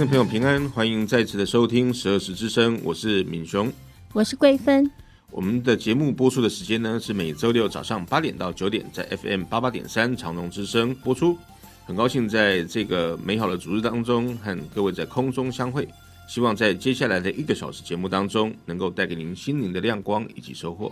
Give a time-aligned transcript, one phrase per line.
[0.00, 3.70] 听众朋友平安，欢迎再次的收听十二时之声，我是敏雄，
[4.14, 4.90] 我是桂芬。
[5.30, 11.36] 我们的节目播出的时间呢是每周六早上八点到九点，在 FM 八八点三长隆之声播出。
[11.84, 15.86] 很高兴在这个美好的主日当中和各位在空中相会，
[16.26, 20.90] 希望在接下来的一个小时节目当中能够带给您心灵的亮光以及收获。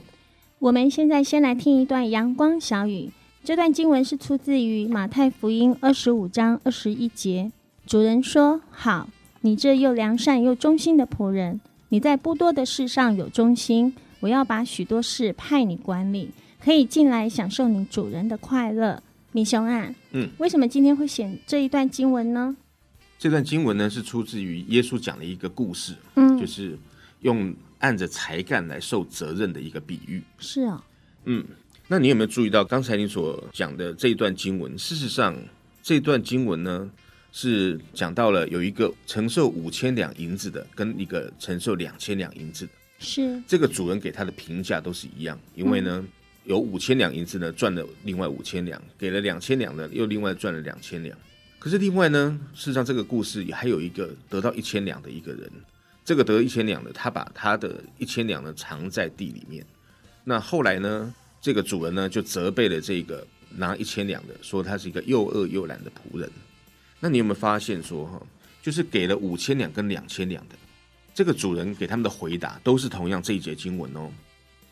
[0.58, 3.08] 我们现在先来听一段阳光小雨，
[3.42, 7.50] 这段经文是出自于马太福音二十五章二十一节。
[7.88, 9.08] 主人说：“好，
[9.40, 11.58] 你这又良善又忠心的仆人，
[11.88, 16.28] 你在不多的事上有忠心，我要把许多事派你管理，
[16.62, 22.54] 可以进来享受你主人的快乐。”米熊啊，嗯，为什么今天会选这一段经文呢？
[23.18, 26.78] 这段经文呢是出自于耶稣讲的一个故事，嗯，就是
[27.22, 30.22] 用按着才干来受责任的一个比喻。
[30.38, 30.82] 是啊、哦，
[31.24, 31.42] 嗯，
[31.86, 34.78] 那你有没有注意到刚才你所讲的这一段经文？
[34.78, 35.34] 事实上，
[35.82, 36.90] 这段经文呢？
[37.40, 46.08] 是讲到了有一个承受五千两银子的，跟一个承受两千两银子的，是这个主人给他的评价都是一样，因为呢，嗯、
[46.46, 51.16] 有五千两银子呢赚了另外五千两，给了两千两呢又另外赚了两千两。
[51.60, 55.48] 可是另外呢，事实上这个故事也还有一个得到一千两的一个人，
[56.04, 59.64] 这个得一千两的，他把他的一千两呢藏在地里面。
[60.24, 63.24] 那后来呢，这个主人呢就责备了这个
[63.56, 66.28] 拿一千两的，说他是一个又饿又懒的仆人。
[67.00, 68.20] 那你有没有发现说哈，
[68.60, 70.54] 就是给了五千两跟两千两的
[71.14, 74.10] 这个主人给他们的回答都是同样这一节经文哦，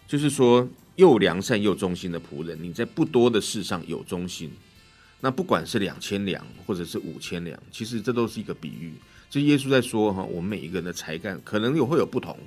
[0.09, 4.50] 就是说又良善又忠心的仆人，你在不多的事上有忠心，
[5.20, 8.92] 那不管是两千两或者是五千两，其实这都是一个比喻。
[9.28, 12.38] 就耶稣在说哈，我们每一个人的才干可能有会有不同，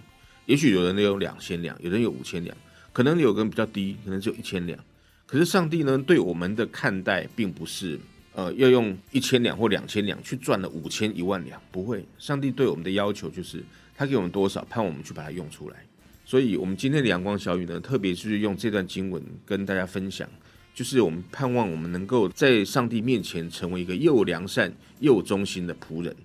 [0.45, 2.55] 也许有人有两千两，有人有五千两，
[2.91, 4.79] 可能有个人比较低，可能只有一千两。
[5.25, 7.99] 可是上帝呢，对我们的看待并不是。
[8.39, 12.05] 呃，要用一千两或两千两去赚了五千一万两，不会。
[12.17, 13.61] 上帝对我们的要求就是，
[13.97, 15.75] 他给我们多少，盼我们去把它用出来。
[16.23, 20.25] 所以，我们今天的阳光小雨呢，特别是用这段经文跟大家分享，
[20.73, 24.71] 就是我们盼望我们能够在上帝面前成为一个又良善
[25.01, 26.15] 又忠心的仆人。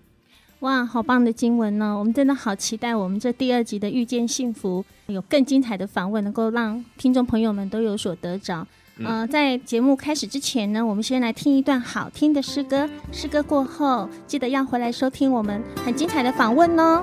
[0.61, 1.99] 哇，好棒的经文呢！
[1.99, 8.65] 我们真的好期待我们这第二集的遇见幸福，有更精彩的访问，能够让听众朋友们都有所得着。
[9.03, 12.89] 呃，在节目开始之前呢，我们先来听一段好听的诗歌。
[13.11, 17.03] 诗歌过后，记得要回来收听我们很精彩的访问哦。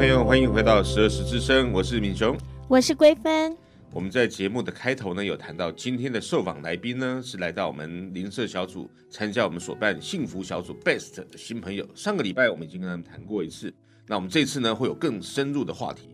[0.00, 2.34] 回到十二时之声，我是敏雄，
[2.68, 3.54] 我是桂芬。
[3.92, 11.86] 我们在节目的开头呢，有谈到今天的受访来宾呢，是来到我们邻舍小组参加我们所办幸福小组 Best 的新朋友。
[11.94, 13.70] 上个礼拜我们已经跟他们谈过一次，
[14.06, 16.08] 那我们这次呢会有更深入的话题。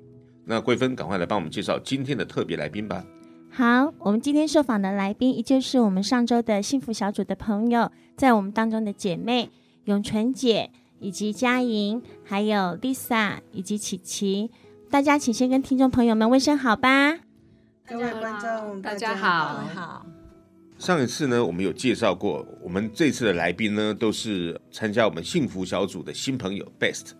[0.45, 3.07] 那桂芬，赶快来帮我们介绍今天的特别来宾吧。
[3.51, 9.49] 好，我们今天受访的来宾依旧是我们上周的幸福小组的朋友，在我们当中的姐妹
[9.85, 10.73] 永纯姐。
[10.99, 14.51] 以及佳莹，还有 Lisa，以及琪琪，
[14.91, 17.19] 大家请先跟听众朋友们问声好吧。
[17.87, 19.65] 各位观众，大家好。
[19.75, 20.07] 好。
[20.79, 27.13] 上一次呢，我们有介绍过，我们这次的来宾呢，都是参加我们幸福小组的新朋友 Best。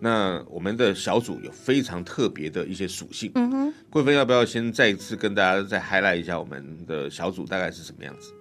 [0.00, 3.30] 那我们的小组有非常特别的一些属性。
[3.34, 3.74] 嗯哼。
[3.90, 8.32] 贵芬要不要先再一次跟大家再 highlight 一下我们的小组大概是什么样子？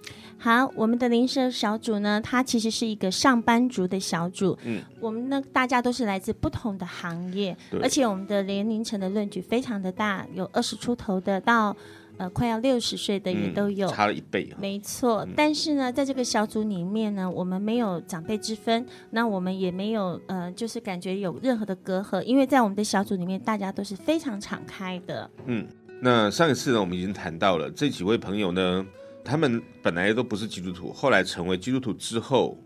[0.44, 4.58] 好，我们的邻舍小组呢，它其实是一个上班族的小组。
[4.66, 11.74] 嗯，我们呢，大家都是来自不同的行业，而且我们的年龄层的论据非常的大，有二十出头的到
[12.18, 14.54] 呃快要六十岁的也都有，差了一倍。
[14.60, 25.30] 没错，但是呢，在这个小组里面呢，我们没有长辈之分，那我们也没有呃，就是感觉有任何的隔阂，因为在我们的小组里面，大家都是非常敞开的。
[25.46, 25.66] 嗯，
[26.02, 28.86] 那上一次呢，我们已经谈到了这几位朋友呢。
[29.24, 32.58] 他们本来都不是基督徒，后来成为基督徒之后，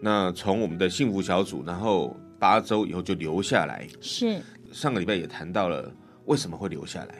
[0.00, 3.88] 那从我们的幸福小组，然后八周以后就留下来。
[4.00, 4.40] 是
[4.70, 5.90] 上个礼拜也谈到了
[6.26, 7.14] 为什么会留下来。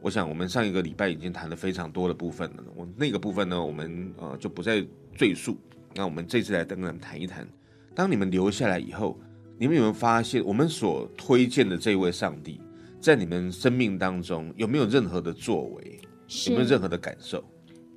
[0.00, 4.84] 我想我们上一个礼拜已经谈了非常多的部分了，我那个部分呢，我们呃就不再
[5.14, 5.56] 赘述。
[5.94, 7.46] 那我们这次来跟他们谈一谈，
[7.94, 9.20] 当你们留下来以后，
[9.58, 12.60] 你们有没有发现我们所推荐的这位上帝，
[12.98, 16.00] 在你们生命当中有没有任何的作为？
[16.46, 17.44] 有没有任何的感受？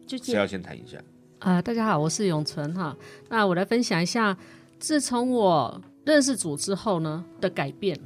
[0.07, 0.97] 谁要先谈一下？
[1.39, 2.95] 啊、呃，大家好，我是永存哈。
[3.29, 4.37] 那我来分享一下，
[4.79, 7.99] 自从我认识主之后呢的改变。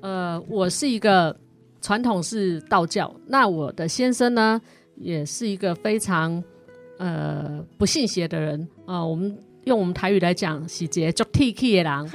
[0.00, 1.34] 呃，我是一个
[1.80, 4.60] 传统是道教，那我的先生呢
[4.96, 6.42] 也是一个非常
[6.98, 9.06] 呃不信邪的人啊、呃。
[9.06, 12.08] 我们用我们台语来讲，洗劫就 T K 的狼。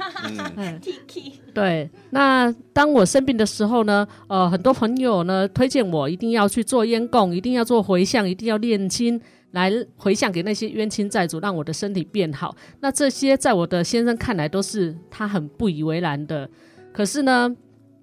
[0.56, 1.32] 嗯，T K。
[1.52, 12.54] 对，那当我生病的时候呢，呃，很多朋友呢推荐我一定要去做烟供，一定要做回向，一定要念经来回向给那些冤亲债主，让我的身体变好。
[12.80, 16.48] 那这些在我的先生看来都是他很不以为然的。
[16.92, 17.52] 可是呢，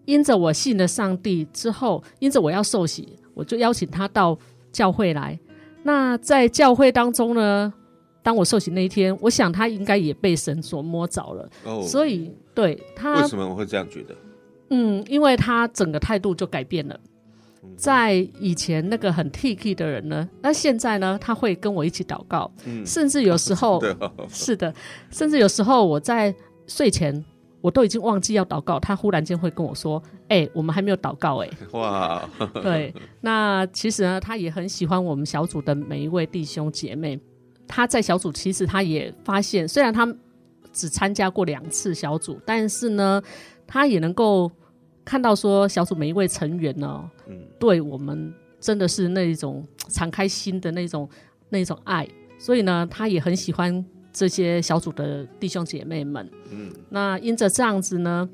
[0.04, 4.38] 因着我信了上帝之后，因着我要受洗，我就邀请他到
[4.74, 5.40] 教会来。
[5.84, 7.74] 那在教会当中呢，
[8.28, 12.30] 当我受洗那一天，我想他应该也被神所摸着了，哦，所以。
[12.54, 14.16] 对他为什么我会这样觉得？
[14.72, 17.00] 嗯，因为他整个态度就改变了。
[17.78, 19.74] 在以前那个很 T.K.
[19.76, 24.74] 的人呢，那现在呢，他会跟我一起祷告，嗯、甚至有时候 是的，是的，
[25.12, 27.24] 甚至有时候我在睡前
[27.62, 32.28] 我都已经忘记要祷告，他忽然间会跟我说：“哎、欸，我们还没有祷告。”哎，哇，
[32.64, 32.92] 对，
[33.22, 37.20] 那其实呢，他也很喜欢我们小组的每一位弟兄姐妹。
[37.68, 40.08] 他在小组其实他也发现，虽然他。
[40.74, 43.20] 只参加过两次小组，但是呢，
[43.66, 44.52] 他也能够
[45.04, 51.10] 看到说小组每一位成员呢，嗯，对我们真的是那一种敞开心的那种
[51.50, 52.08] 那种爱，
[52.38, 53.84] 所以呢，他也很喜欢
[54.14, 56.30] 这些小组的弟兄姐妹们。
[56.52, 58.30] 嗯，那因着这样子呢，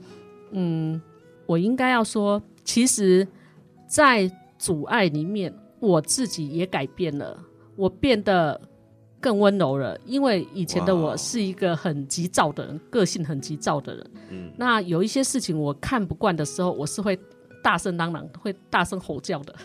[0.52, 1.02] 嗯，
[1.46, 3.26] 我应该要说，其实，
[3.88, 7.40] 在阻碍里面，我自己也改变了，
[7.78, 8.60] 我变得
[9.24, 9.98] 更温柔了。
[10.06, 14.12] 因为以前的我是一个很急躁的人，个性很急躁的人。
[14.30, 17.18] 嗯，那有一些事情我看不惯的时候，我是会
[17.64, 19.56] 大声嚷嚷，会大声吼叫的。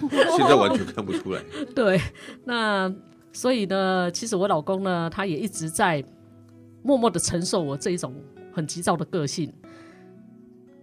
[0.10, 1.42] 现在完全看不出来。
[1.74, 1.98] 对，
[2.44, 2.94] 那
[3.32, 6.04] 所以呢，其实我老公呢，他也一直在
[6.82, 8.14] 默默的承受我这一种
[8.52, 9.50] 很急躁的个性。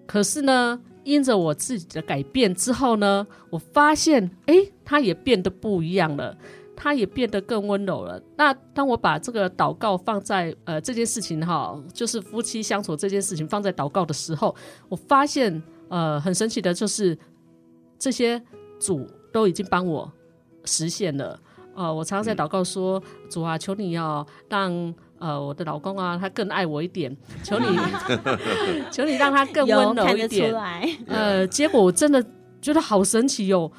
[0.08, 4.56] 可是呢，因着我自己的改变之后呢，我发现，哎，
[4.86, 6.38] 他也变得不一样了，
[6.78, 8.22] 他也变得更温柔了。
[8.38, 14.56] 那当我把这个祷告放在呃这件事情哈，就是夫妻相处这件事情放在祷告的时候，
[14.88, 17.18] 我发现呃很神奇的就是
[18.00, 18.42] 这些。
[18.80, 20.08] 主都已经帮我
[20.64, 21.40] 实现了，
[21.74, 27.66] 呃，我常常在祷告说：“嗯、主啊，求你要让呃我的老公啊，他更爱我一点，求你，
[28.94, 30.54] 求你让他更温柔一点。”
[31.10, 32.24] 呃，结果我真的
[32.62, 33.72] 觉得好神奇哟、哦，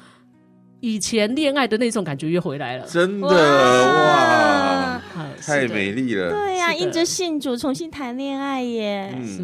[0.79, 5.01] 以前恋爱的那种感觉又回来了，真的哇，哇
[5.41, 6.31] 太美丽了。
[6.31, 9.13] 对呀、啊，因着信主重新谈恋爱耶。
[9.15, 9.27] 嗯。
[9.27, 9.43] 是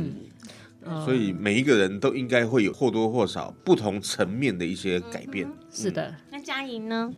[1.04, 5.48] 所以每一个人都应该会有或多或少不同层面的一些改变。
[5.48, 7.12] 嗯、是的，嗯、那佳莹呢？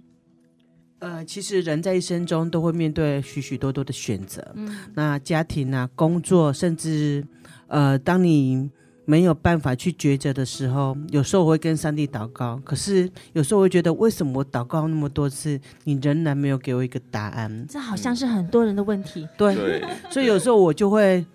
[1.00, 4.42] 呃，其实人在一生中都会面对许许多多的选择。
[4.56, 7.22] 嗯，那家庭啊，工作，甚至
[7.68, 8.72] 呃，当你
[9.10, 12.62] 没有办法去抉择的时候，有时候我会跟上帝祷告。
[12.66, 17.66] 可是有时候我会觉得，为什么我祷告那么多次，你仍然没有给我一个答案？
[17.70, 19.24] 这好像是很多人的问题。
[19.24, 21.26] 嗯、对，对所以有时候我就会。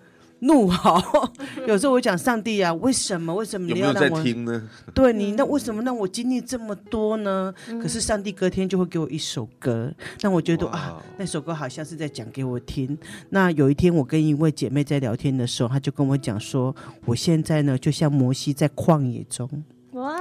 [0.43, 1.01] 怒吼，
[1.67, 3.33] 有时候我讲上帝啊，为什么？
[3.33, 4.07] 为什么你要让我？
[4.09, 4.69] 有没有在听呢？
[4.93, 7.53] 对你，那为什么让我经历这么多呢？
[7.69, 12.97] 嗯、可是上帝隔天就会给我一首歌，让我觉得啊，那首歌好像是在讲给我听。
[13.29, 19.49] 那有一天，我跟一位姐妹在聊天的时候，她就跟我讲说，我现在呢，就像摩西在旷野中。
[19.93, 20.17] 哇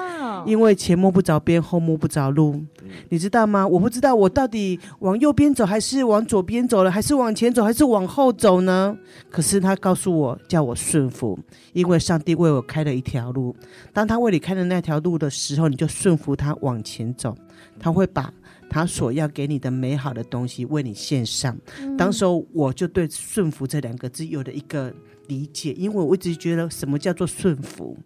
[0.46, 3.66] 因为前摸不着边，后摸不着路，嗯、你知道吗？
[3.66, 8.96] 我不知道我到底往右边走，还是往左边走了，还是往前走，还是往后走呢？
[9.30, 11.38] 可是他告诉我，叫我顺服，
[11.72, 13.54] 因为上帝为我开了一条路。
[13.92, 17.36] 当他为你开了那条路的时候，你就顺服他往前走，
[17.78, 18.32] 他会把
[18.68, 21.56] 他所要给你的美好的东西为你献上。
[21.80, 24.92] 嗯、当时候我就对“顺服”这两个字有了一个
[25.28, 27.96] 理解，因为我一直觉得什么叫做顺服。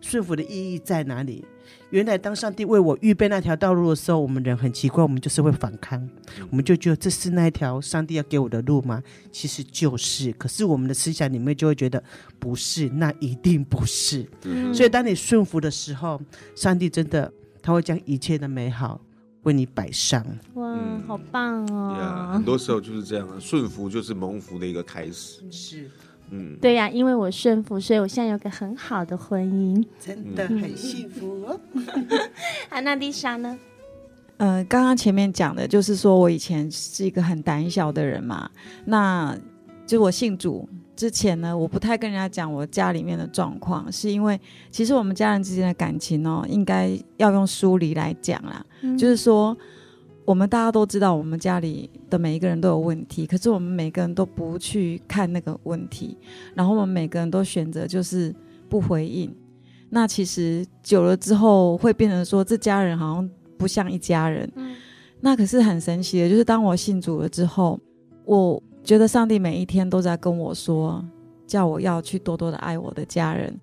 [0.00, 1.44] 顺服的意义在哪里？
[1.90, 6.06] 原来当上帝为我预备那条道路的时候，我们人很奇怪，我们就是会反抗，
[6.50, 9.02] 我们就觉得这是那一条上帝要给我的路吗？
[9.32, 12.02] 其实就是，可是我们的思想里面就会觉得
[12.38, 14.28] 不是，那一定不是。
[14.42, 16.20] 嗯、所以当你顺服的时候，
[16.54, 17.32] 上帝真的
[17.62, 19.00] 他会将一切的美好
[19.44, 20.24] 为你摆上。
[20.54, 22.30] 哇，嗯、好棒哦！
[22.34, 25.42] 很多时候就是这样啊，顺服就是蒙福的一个开始。
[25.50, 25.90] 是。
[26.30, 31.60] 嗯，对呀、啊，因为我顺服，所以我现在有个很好的婚姻，真的很幸福哦。
[32.68, 33.58] 安娜丽莎呢？
[34.36, 38.50] 呃，刚刚前面讲的就是说我以前是一个很胆小的人嘛，
[38.84, 39.36] 那
[39.86, 49.56] 就我信主之前呢，我不太跟人家讲我家里面的状况，是因为其实我们家人之间的感情哦，应该要用疏离来讲啦，嗯、就是说。
[50.28, 56.18] 我们大家都知道，我们家里的每一个人都有问题，可是我们每个人都不去看那个问题，
[56.54, 58.34] 然后我们每个人都选择就是
[58.68, 59.34] 不回应。
[59.88, 64.46] 那其实久了之后，会变成说这家人好像不像一家人。
[64.56, 64.76] 嗯。
[65.22, 67.80] 那可是很神奇的，就是当我信主了之后，
[68.26, 71.02] 我觉得上帝每一天都在跟我说，
[71.46, 73.58] 叫我要去多多的爱我的家人。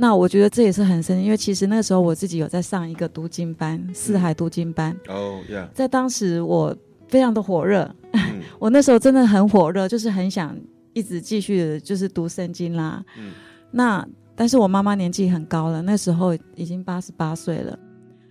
[0.00, 4.96] 那我觉得这也是很深，因为其实那个时候我自己有在上一个读经班，四海读经班。
[5.08, 5.68] 哦，yeah。
[5.74, 6.74] 在当时我
[7.08, 10.56] 非常的火热，嗯、 我那时候真的很火热，就是很想
[10.92, 13.04] 一直继续的，就是读圣经啦。
[13.18, 13.32] 嗯。
[13.72, 17.76] 那但是我妈妈年纪很高了，那时候已经八十八岁了，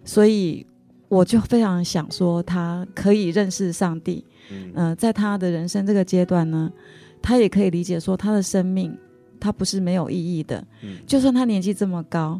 [0.05, 0.65] 所以
[1.09, 4.25] 我就非常想说，她可以认识上帝。
[4.51, 4.95] 嗯、呃。
[4.95, 6.71] 在她的人生这个阶段呢，
[7.21, 8.97] 她也可以理解说她的生命。
[9.39, 12.39] 他不是没有意义的，嗯，就算他年纪这么高，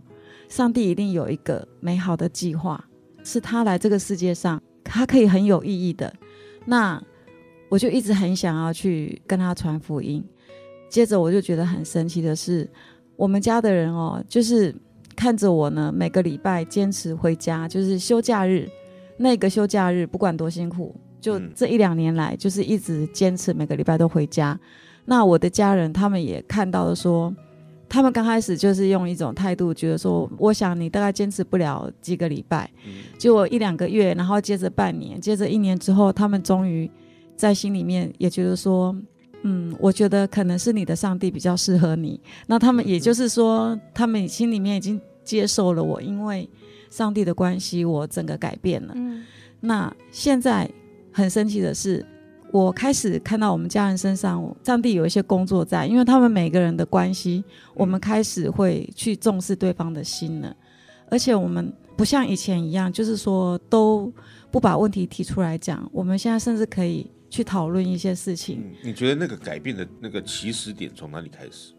[0.50, 2.84] 上帝一定有一个美好的计划，
[3.24, 6.14] 是他来这个世界上，他可以很有意义的。
[6.66, 7.02] 那
[7.70, 10.24] 我就一直很想要去跟他传福音。
[10.90, 12.70] 接着我就觉得很神奇的是，
[13.16, 14.74] 我们家的人哦，就是
[15.16, 18.70] 看着我呢，每个礼拜坚持回家，就是休假日，
[19.18, 24.58] 那个休假日不管多辛苦，就这一两年来，就是一直坚持每个礼拜都回家。
[25.10, 27.34] 那我的家人他们也看到了，说，
[27.88, 32.70] 他们刚开始就是用一种态度，觉得说，我想你大概坚持不了几个礼拜，
[33.18, 36.92] 就我一两个月，然后接着半年，接着一年之后，他们终于
[37.38, 38.94] 在心里面也觉得说，
[39.44, 42.20] 嗯，我觉得可能是你的上帝比较适合你。
[42.48, 46.50] 那他们也就是说，他们心里面已经接受了我，因为
[46.90, 48.94] 上帝的关系，我整个改变了。
[48.98, 49.24] 嗯，
[49.62, 50.70] 那现在
[51.14, 52.06] 很神奇的是，
[52.52, 60.56] 我开始看到我们家人身上，上帝有一些工作在，因为他们每个人的关系，我们开始会去重视对方的心了，
[61.10, 64.12] 而且我们不像以前一样，就是说都
[64.50, 68.62] 不把问题提出来讲，我们现在甚至可以去讨论一些事情。
[68.64, 71.74] 嗯，你觉得那个改变的那个起始点从哪里开始？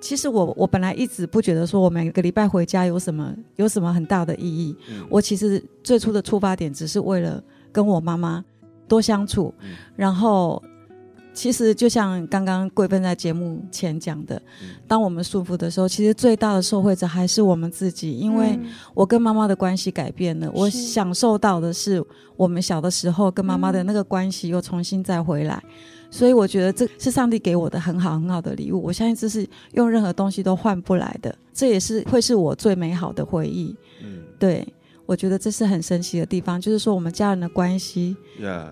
[0.00, 4.74] 其实我我本来一直不觉得说我每个礼拜回家有什么有什么很大的意义。
[4.90, 8.42] 嗯，我其实最初的出发点只是为了跟我妈妈
[8.90, 9.54] 多相处。
[9.60, 10.60] 嗯，然后
[11.32, 18.58] 其实就像刚刚贵芬在节目前讲的，嗯，当我们束缚的时候，其实最大的受惠者还是我们自己，因为
[18.92, 22.04] 我跟妈妈的关系改变了，嗯，我享受到的是
[22.36, 25.62] 我们小的时候跟妈妈的那个关系又重新再回来。
[26.12, 33.72] 所以我觉得这是上帝给我的很好很好的礼物，我相信这是用任何东西都换不来的，这也是会是我最美好的回忆。
[34.02, 34.66] 嗯，对，
[35.10, 38.16] 我觉得这是很神奇的地方，就是说我们家人的关系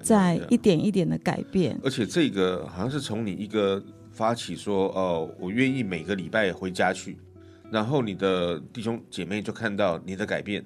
[0.01, 1.77] 在一点一点的改变。
[1.83, 7.19] 而且这个好像是从你一个发起说哦，我愿意每个礼拜回家去，
[7.73, 10.65] 然后你的弟兄姐妹就看到你的改变，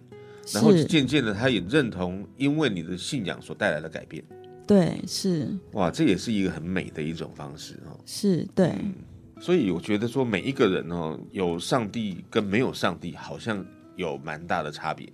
[0.52, 4.22] 然后渐渐的他也认同，因为你的信仰所带来的改变。
[4.66, 7.98] 对，是哇，这也是一个很美的一种方式哦。
[8.04, 8.92] 是对、嗯，
[9.40, 13.64] 所以我觉得说每一个人哦，有上帝跟没有上帝好像
[13.96, 15.10] 有蛮大的差别。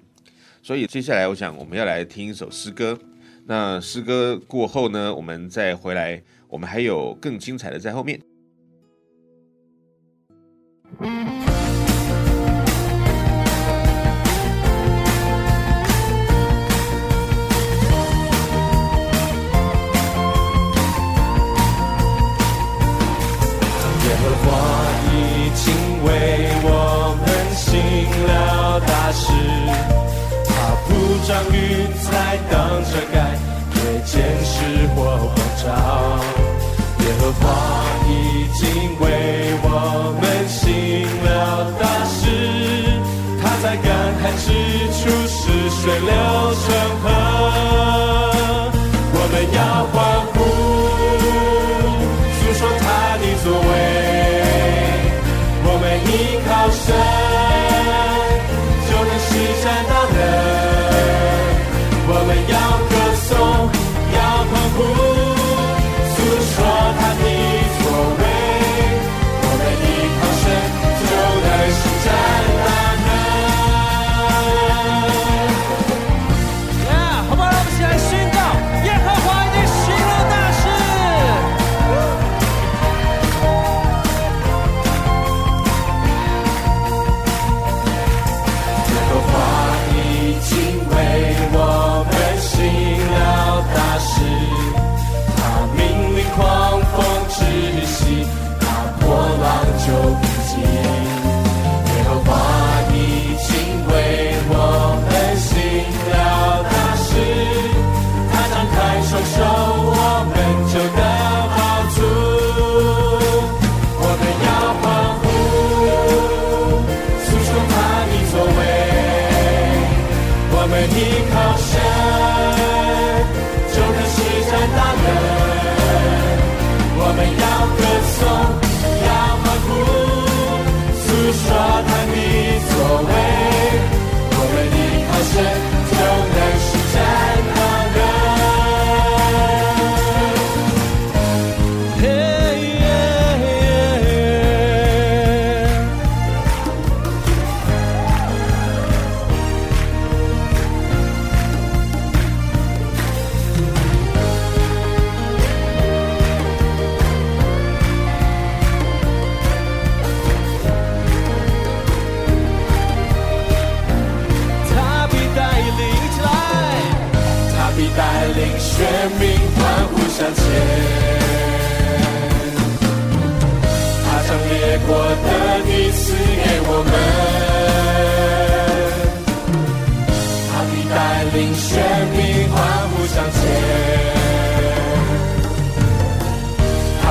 [0.62, 2.99] 所以接下来我想我们要来听一首诗歌。
[3.47, 8.21] 那诗歌过后呢，我们再回来，我们还有更精彩的在后面。
[31.29, 33.37] 让云彩当遮盖，
[33.75, 34.55] 也见识
[34.97, 35.67] 或光照。
[37.01, 37.43] 耶和华
[38.09, 38.11] 已
[38.55, 38.59] 经
[38.99, 39.05] 为
[39.62, 39.67] 我
[40.19, 40.64] 们行
[41.25, 41.29] 了
[41.79, 42.25] 大事，
[43.43, 43.87] 他在干
[44.23, 44.47] 旱之
[44.97, 46.09] 处使水流
[46.64, 46.67] 成
[47.03, 48.18] 河。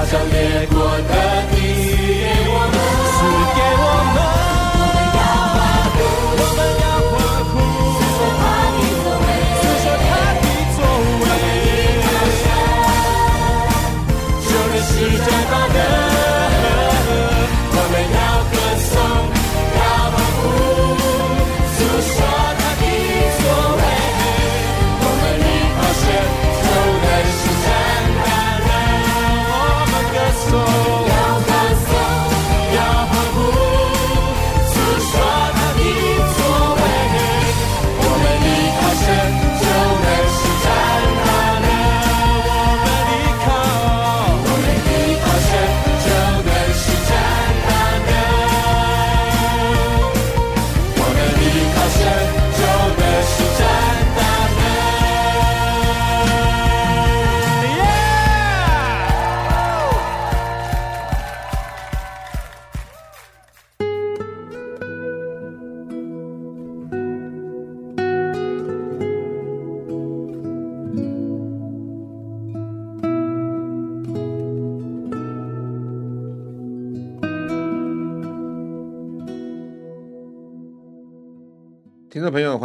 [0.10, 0.76] Sao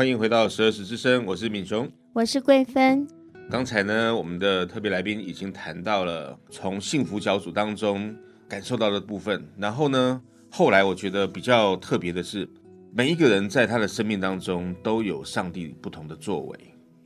[0.03, 3.07] 欢迎回到十二时之声，我是敏雄，我是桂芬。
[3.49, 8.13] 刚才呢，我们的特别来宾已经谈到了从幸福小组当中
[8.49, 12.51] 感受到的部分，然后呢，后来我觉得比较特别的是，
[12.93, 16.59] 每一个人在他的生命当中都有上帝不同的作为。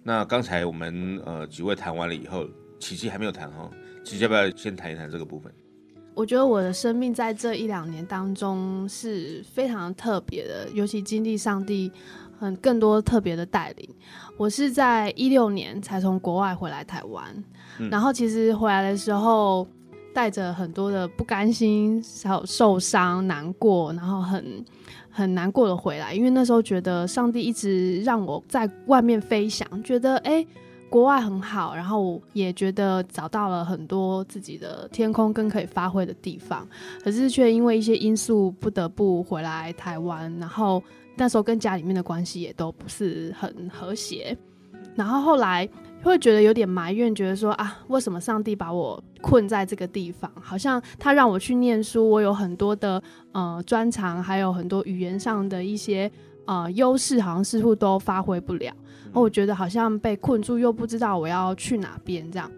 [0.03, 2.49] 那刚才我们呃几位谈完了以后，
[2.81, 3.71] 琪琪还没有谈哈，
[4.03, 5.53] 琪琪要不要先谈一谈这个部分？
[6.15, 11.93] 我觉得我的生命在这一两年当中是非常特别的，尤其经历上帝
[12.39, 13.89] 很更多特别的带领。
[14.37, 17.25] 我是在一六年才从国外回来台湾，
[17.79, 19.67] 嗯，然后其实回来的时候
[20.15, 24.65] 带着很多的不甘心、还有受伤、难过，然后很
[25.11, 30.47] 很难过的回来，因为那时候觉得上帝一直让我在外面飞翔，觉得哎。
[30.89, 36.67] 国外很好，然后也觉得找到了很多自己的天空跟可以发挥的地方，
[37.03, 40.81] 可是却因为一些因素不得不回来台湾，然后
[41.17, 44.37] 那时候跟家里面的关系也都不是很和谐，
[44.95, 45.69] 然后后来
[46.03, 50.31] 会觉得有点埋怨，觉得说啊，为什么上帝把我困在这个地方？
[50.41, 53.03] 好像他让我去念书，我有很多的
[53.33, 56.11] 呃专长，还有很多语言上的一些
[56.45, 58.73] 呃优势，好像似乎都发挥不了。
[59.07, 62.51] 然后我觉得好像被困住，又不知道我要去哪边这样。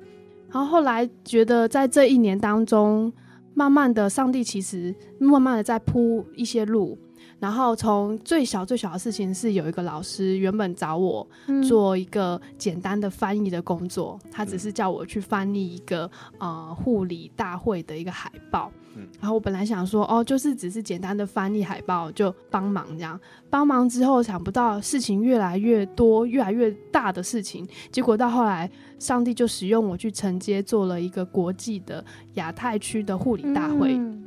[0.51, 3.12] 然后后来觉得在这一年当中，
[3.55, 6.99] 慢慢的，上帝其实慢慢的在铺一些路。
[7.38, 11.27] 然后从最小最小的事情是有一个老师原本找我
[11.66, 18.72] 做一个简单的翻译的工作，他只是叫我去翻译一个呃护理大会的一个海报。
[19.20, 33.96] 然后我本来想说，哦，就是只是简单的翻译海报就帮忙这样，帮忙之后想不到事情越来越多，越来越大的事情，结果到后来，上帝就使用我去承接做了一个国际的亚太区的护理大会。
[33.96, 34.24] 嗯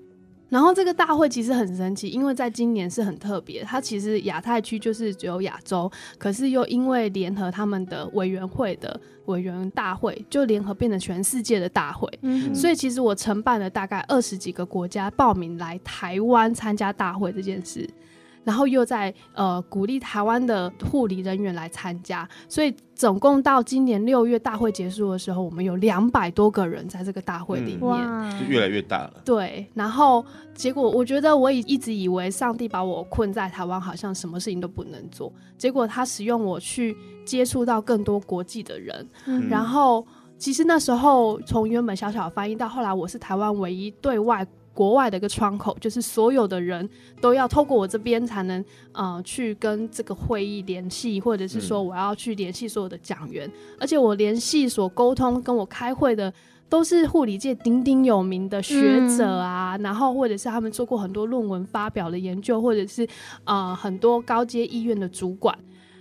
[0.52, 3.64] 然后这个大会其实很神奇，因为在今年是很特别。
[3.64, 12.06] 它其实亚太区就是只有亚洲，可是又因为联合他们的委员会的委员大会，就联合变成全世界的大会。
[12.22, 17.90] 嗯，所以其实我承办了大概二十几个国家报名来台湾参加大会这件事。
[18.44, 29.22] 然后又在呃鼓励台湾的护理人员来参加，所以总共到今年六月大会结束的时候，我们有两百多个人在这个大会里面，嗯、就越来越大了。
[29.24, 40.06] 对，然后结果我觉得我以一直以为上帝把我困在台湾，好像什么事情都不能做，结果他使用我去接触到更多国际的人，嗯、然后
[40.38, 44.46] 其实那时候从原本小小的翻译到后来，我是台湾唯一对外。
[44.74, 56.34] 国外的一个窗口，就是所有的人都要透过我这边才能，呃，去跟这个会议联系，或者是说我要去联系所有的讲员，嗯、而且我联系所沟通跟我开会的
[56.70, 63.08] 都是护理界鼎鼎有名的学者啊，嗯、然后或者是他们做过很多论文发表的研究，或者是
[63.44, 65.58] 呃很多高阶医院的主管，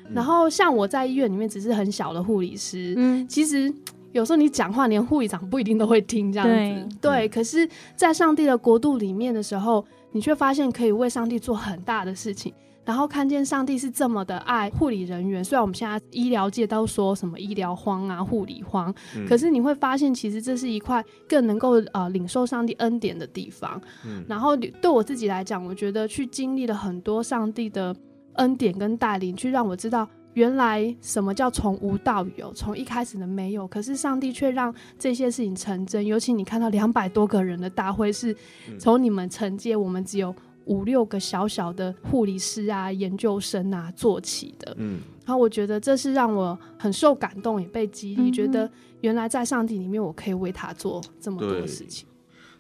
[0.06, 3.72] 嗯、然后像我在医院里面只是很小的护理师，嗯，其实。
[4.12, 6.96] 有时候你讲话，连护理长不一定都会听这样子。
[7.00, 12.52] 对，对，可是，在上帝的国度里面的时候，你却发现可以为上帝做很大的事情，
[12.84, 15.44] 然后看见上帝是这么的爱护理人员。
[15.44, 23.80] 虽然我们现在医疗界都说什么医疗荒啊、护理荒，嗯、可是你会发现，其实这是一块更能够呃领受上帝恩典的地方。
[24.04, 27.94] 嗯，然后对我自己来讲，我觉得去经历了很多上帝的
[28.34, 30.08] 恩典跟带领，去让我知道。
[30.34, 32.52] 原来什么叫从无到有？
[32.52, 36.04] 从一开始的没有，可是上帝却让这些事情成真。
[36.04, 38.34] 尤其你看到两百多个人的大会，是
[38.78, 40.34] 从你们承接我们只有
[40.66, 44.74] 五六个小小的护理师啊、研究生啊做起的。
[44.78, 52.06] 嗯，然后我觉得这是让我很受感动，也被激励，嗯、觉得原来在上帝里面，我可以为他做这么多事情。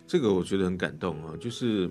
[0.06, 1.88] 这个我觉得很感动啊，就是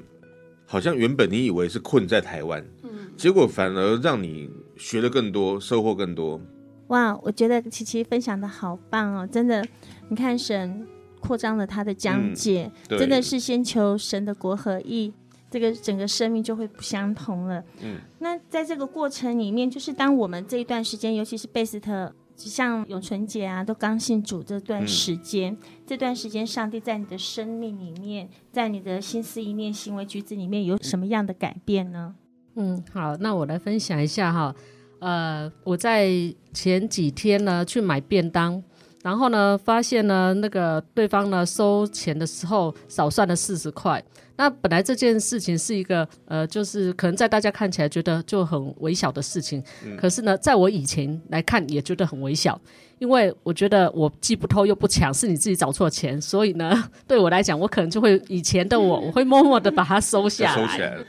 [0.69, 4.49] 好像原本你以为是困在台湾，嗯，结果反而让你。
[4.79, 6.39] 学的更多，收获更多。
[6.87, 9.27] 哇，我觉得琪琪分享的好棒哦！
[9.27, 9.61] 真的，
[10.07, 10.87] 你看神
[11.19, 15.11] 扩张了他的疆界，嗯、真的是先求神的国和义，
[15.51, 17.61] 这个整个生命就会不相同了。
[17.83, 22.15] 嗯，那在这个过程里面，就是当我们这一段时间，尤其是贝斯特，
[22.47, 32.15] 像永纯姐啊，都刚信主这段时间，嗯、这段时间，上帝在你的生命里面，在你的心思意念、行为举止里面，有什么样的改变呢？
[32.55, 34.55] 嗯，好，那我来分享一下哈，
[34.99, 36.09] 呃，我在
[36.53, 38.63] 前几天呢去买便当，
[39.03, 44.03] 然后呢发现呢那个对方呢收钱的时候少算了四十块。
[44.39, 52.57] 那本来这件事情是一个呃，就是可能在大家看起来觉得就很微小的事情，嗯、可是呢，在我以前来看也觉得很微小，
[52.99, 60.61] 因为我觉得我既不偷又不抢，是你自己找错钱，所以呢， 对我来讲，我可能就会以前的我，我会默默的把它收下来。
[60.65, 61.03] 收起来了。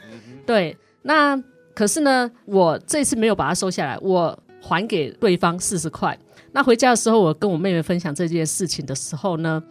[0.44, 0.76] 对。
[1.02, 1.40] 那
[1.72, 6.18] 可是呢，我这次没有把它收下来，我还给对方四十块。
[6.50, 9.62] 那回家的时候，我跟我妹妹分享这件事情的时候呢，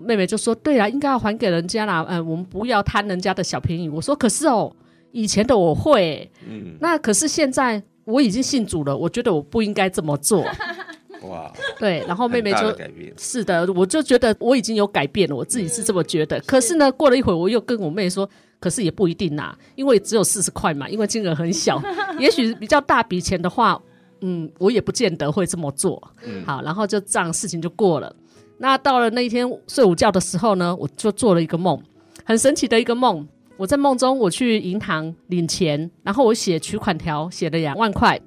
[0.00, 2.04] 妹妹就说：“对啊，应该要还给人家啦。
[2.08, 4.74] 嗯，我们不要贪人家的小便宜。”我说：“可是哦，
[5.12, 10.44] 以前的我会、欸，嗯，那可是现在我已经信主了，我觉得我不应该这么做。
[11.28, 12.74] ”哇，对，然后妹妹就
[13.16, 16.38] 是的，我就觉得我已经有改变了，我自己是这么觉得。
[16.42, 18.28] 可是呢，过了一会儿，我又跟我妹说
[18.60, 21.82] ：“可是也不一定呐，因为只有四十块嘛，因为金额很小，
[22.20, 23.80] 也许比较大笔钱的话。”
[24.20, 26.02] 嗯，我也不见得会这么做。
[26.26, 28.12] 嗯，好，然后就这样事情就过了。
[28.58, 31.80] 那到了那一天睡午觉的时候呢，我就做了一个梦，
[32.24, 33.26] 很神奇的一个梦。
[33.56, 38.20] 我在梦中我去银行领钱，然后我写取款条，写了两万块。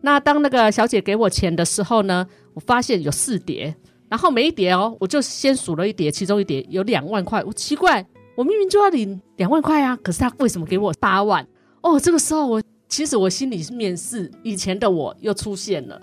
[0.00, 3.74] 那当那个小姐给我钱的时候呢，我发现有四叠，
[4.08, 7.42] 然后每一叠哦，我就先数了一叠，其中一叠有两万块。
[7.44, 8.04] 我奇怪，
[8.36, 11.46] 我明明就要领两万块啊，可是他为什么给我八万？
[11.80, 12.62] 哦，这个时候我。
[12.86, 16.00] 其实我心里是面是以前的我又出现了，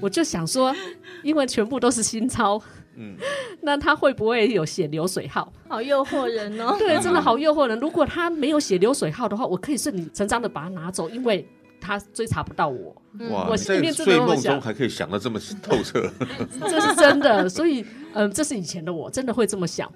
[0.00, 0.74] 我就想说，
[1.22, 2.60] 因为全部都是新钞，
[2.96, 3.16] 嗯，
[3.62, 5.52] 那他会不会有写流水号？
[5.68, 6.76] 好诱惑人哦！
[6.80, 7.78] 对，真的好诱惑人。
[7.78, 11.46] 如果他没有写流水号的话，我可以顺理成章的把它拿走，因为
[11.80, 12.94] 他追查不到我。
[13.30, 16.10] 哇，我心里面真的睡梦中还可以想的这么透彻，
[16.68, 17.48] 这是真的。
[17.48, 19.90] 所以，嗯，这是以前的我，真的会这么想。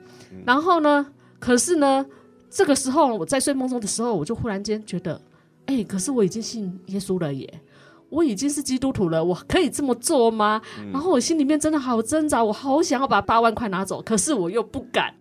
[0.45, 1.07] 然后呢，
[1.39, 2.05] 可是呢，
[2.51, 5.21] 这个时候我在睡梦中的时候，我就忽然间觉得。
[5.69, 7.61] 哎、欸，可是我已经信耶稣了耶，
[8.09, 10.61] 我已经是基督徒了，我可以这么做吗？
[10.79, 15.14] 嗯、然后我心里面真的好挣扎，我好想要把八万块拿走，可是我又不敢。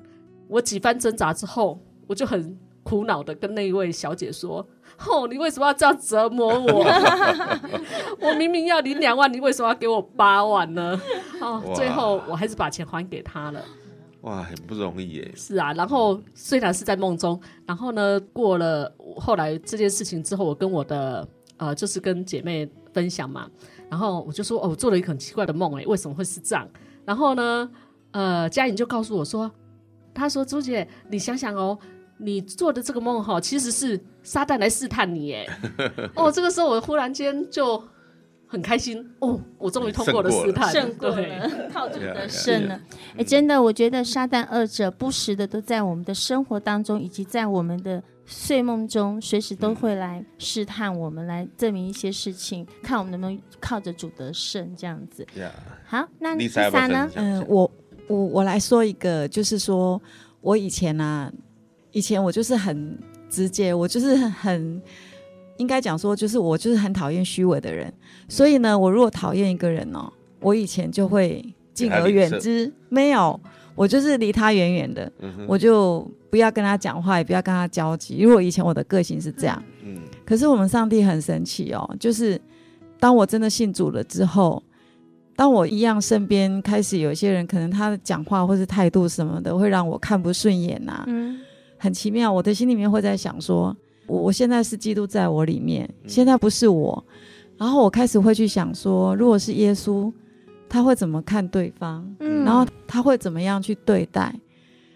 [0.47, 4.65] 我几番挣扎之后，我就很苦恼的跟那一位小姐说
[5.09, 6.85] ：“哦，你为什么要这样折磨我？
[8.21, 11.01] 我明明要领两万，你为什么要给我八万呢？”
[11.41, 13.59] 哦，最后我还是把钱还给他了。
[14.21, 15.31] 哇，很不容易耶！
[15.35, 23.49] 是啊，然后虽然是在梦中，然后呢，过了后来这件事情之后，我跟我的呃，就是跟姐妹分享嘛，
[23.89, 26.67] 然后我就说，哦，我做了一个很奇怪的梦，哎，为什么会是这样？
[27.05, 27.69] 然后呢，
[28.11, 29.51] 呃，佳颖就告诉我说，
[30.13, 31.77] 她说朱姐，你想想哦，
[32.17, 35.47] 你做的这个梦哈，其实是撒旦来试探你，哎，
[36.15, 37.83] 哦，这个时候我忽然间就。
[38.47, 39.41] 很开心哦！
[39.57, 42.79] 我终于通过了试探，胜过了，靠主的胜了。
[43.17, 55.25] 哎，真的，我觉得撒旦二者不时的都在我们的生活当中，以及在我们的睡梦中，随时都会来试探我们，来证明一些事情，看我们能不能靠着主得胜这样子。
[55.85, 57.09] 好，那丽莎呢？
[57.15, 57.71] 嗯，我
[58.07, 60.01] 我我来说一个，就是说
[60.41, 61.31] 我以前啊，
[61.91, 62.97] 以前我就是很
[63.29, 64.81] 直接，我就是很。
[65.57, 67.93] 应该讲说，就是我就是很讨厌虚伪的人，
[68.27, 70.11] 所以呢，我如果讨厌一个人哦，
[70.41, 73.39] 我以前就会敬而远之，没有，
[73.75, 78.15] 我就是离他远远的，嗯、我就不要跟他讲话，也不要跟他交集。
[78.15, 82.39] 因为我以前我的个性是这样，嗯，可是我们上帝很神奇哦，就是
[82.99, 84.63] 当我真的信主了之后，
[85.35, 91.39] 当我一样身边开始有一些人，可能他的讲话或是态度什么的，会让我看不顺眼呐、啊，嗯，
[91.77, 93.75] 很奇妙，我的心里面会在想说。
[94.07, 97.03] 我我现在是基督在我里面，现在不是我，
[97.57, 100.13] 然后我开始会去想说，如果是耶稣，
[100.75, 102.05] 他会怎么看对方？
[102.19, 104.35] 嗯，然后他会怎么样去对待？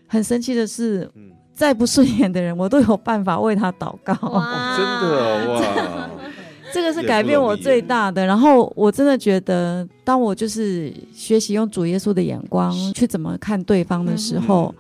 [0.08, 1.10] 很神奇的是，
[1.54, 4.14] 再不顺眼的人，我都有办法为他祷告。
[4.28, 6.10] 哇，真的哇，
[6.74, 8.26] 这个是改变我最大的。
[8.26, 14.76] 然后我真的觉得，当我就是学习用主耶稣的眼光去怎么看对方的时候，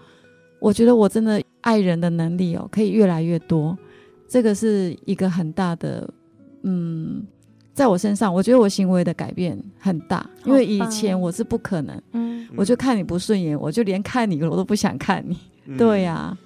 [0.60, 3.78] 我觉得我真的爱人的能力哦，可以越来越多。
[4.28, 6.10] 这个是一个很大的，
[6.64, 7.26] 嗯，
[7.80, 16.38] 在我身上，我觉得我行为的改变很大，因为以前我是不可能，嗯，我就看你不顺眼，我就连看你我都不想看你，嗯、对呀、啊，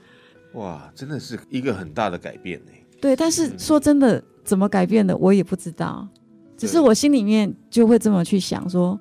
[0.53, 2.71] 哇，真的是一个很大的改变呢。
[3.01, 6.07] 对，但是说真的，怎么改变的我也不知道，
[6.55, 8.99] 只是我心里面就会这么去想说，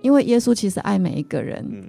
[0.00, 1.84] 因为耶稣其实爱每一个人，嗯，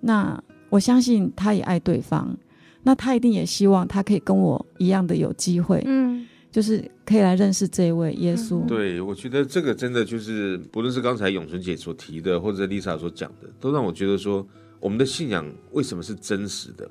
[0.00, 2.36] 那我相信他也爱对方。
[2.82, 8.64] 那他一定也希望他可以跟我一样的有机会，嗯，就是可以来认识这一位耶稣。
[8.64, 14.46] 对，我觉得这个真的就是，不论是刚才永存姐所提的，或者 Lisa 所讲的，都让我觉得说，
[14.78, 16.88] 我们的信仰为什么是真实的？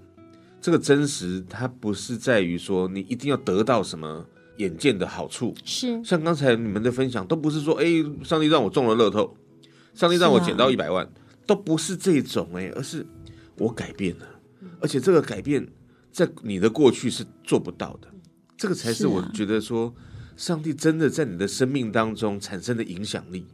[0.60, 4.26] 这个真实，它不是在于说你一定要得到什么
[4.58, 7.86] 眼见的好处，是像刚才你们的分享，都不是说，哎，
[8.22, 9.34] 上帝让我中了乐透，
[9.94, 11.12] 上帝让我捡到一百万，啊、
[11.48, 13.06] 都不是这种，哎，而是
[13.58, 14.28] 我改变了，
[14.82, 15.66] 而且这个改变。
[16.12, 18.08] 在你的过去是做不到的，
[18.64, 19.94] 这个才是我觉得说，
[20.38, 23.46] 上帝真的在你的生命当中产生的影响力。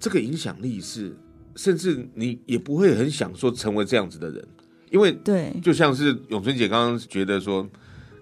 [0.00, 1.16] 这个影响力是，
[1.54, 4.44] 甚至你也不会很想说成为这样子的人，
[4.90, 7.64] 因为对，就像是永春姐刚刚觉得说，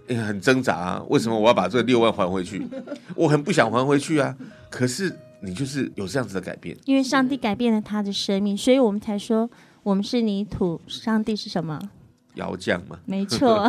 [0.09, 2.63] 哎，很挣扎啊，为什么我要把这六万还回去？
[3.17, 4.37] 我很不想还回去啊。
[4.69, 9.51] 可是你就是有这样子的改变，因为上帝改变了他的生命，所以我们才说
[9.83, 11.81] 我们是泥土，上帝是什么？
[12.35, 12.99] 窑匠嘛。
[13.05, 13.69] 没错。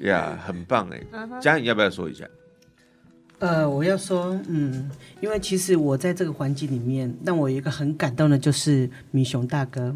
[0.00, 1.00] 呀， yeah, 很棒哎。
[1.40, 2.24] 佳颖要不要说一下？
[3.40, 4.90] 呃，我要说，嗯，
[5.20, 9.94] 因为其实我在这个环境里面，让我有一个很感动的，就是米熊大哥。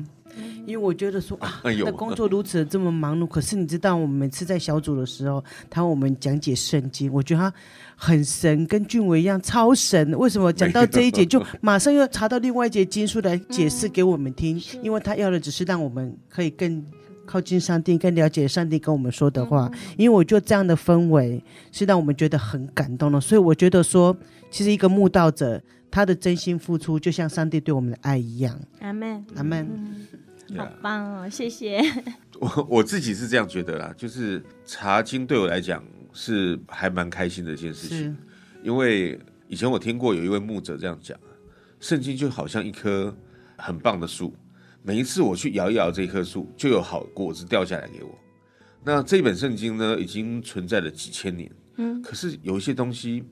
[0.67, 7.53] 因为我觉得说啊， 他的工作如此的这么忙碌，可是你知道，我们每次在小组的时候，他为我们讲解圣经，我觉得他
[7.97, 10.17] 很神，跟俊伟一样超神。
[10.19, 14.63] 为什么讲到这一节就马上又查到另外一节经书来解释给我们听？
[14.83, 16.85] 因为他要的只是让我们可以更
[17.29, 19.71] 靠近上帝，更了解上帝跟我们说的话。
[19.99, 24.17] 因为我觉得这样的氛围是让我们觉得很感动的，所以我觉得说，
[24.51, 28.59] 其实一个慕道者他的真心付出，就像上帝对我们的爱一样。
[28.81, 29.69] 阿门，阿门。
[30.57, 31.79] 好棒哦，谢谢。
[32.41, 38.17] 我我自己是这样觉得啦，就是查经对我来讲是还蛮开心的一件事情，
[38.63, 41.19] 因为以前我听过有一位牧者这样讲，
[41.81, 43.15] 圣经就好像一棵
[43.59, 44.35] 很棒的树，
[44.89, 48.19] 每一次我去摇一摇这棵树，就有好果子掉下来给我。
[48.83, 53.23] 那这本圣经呢，已经存在了几千年，嗯，可是有一些东西，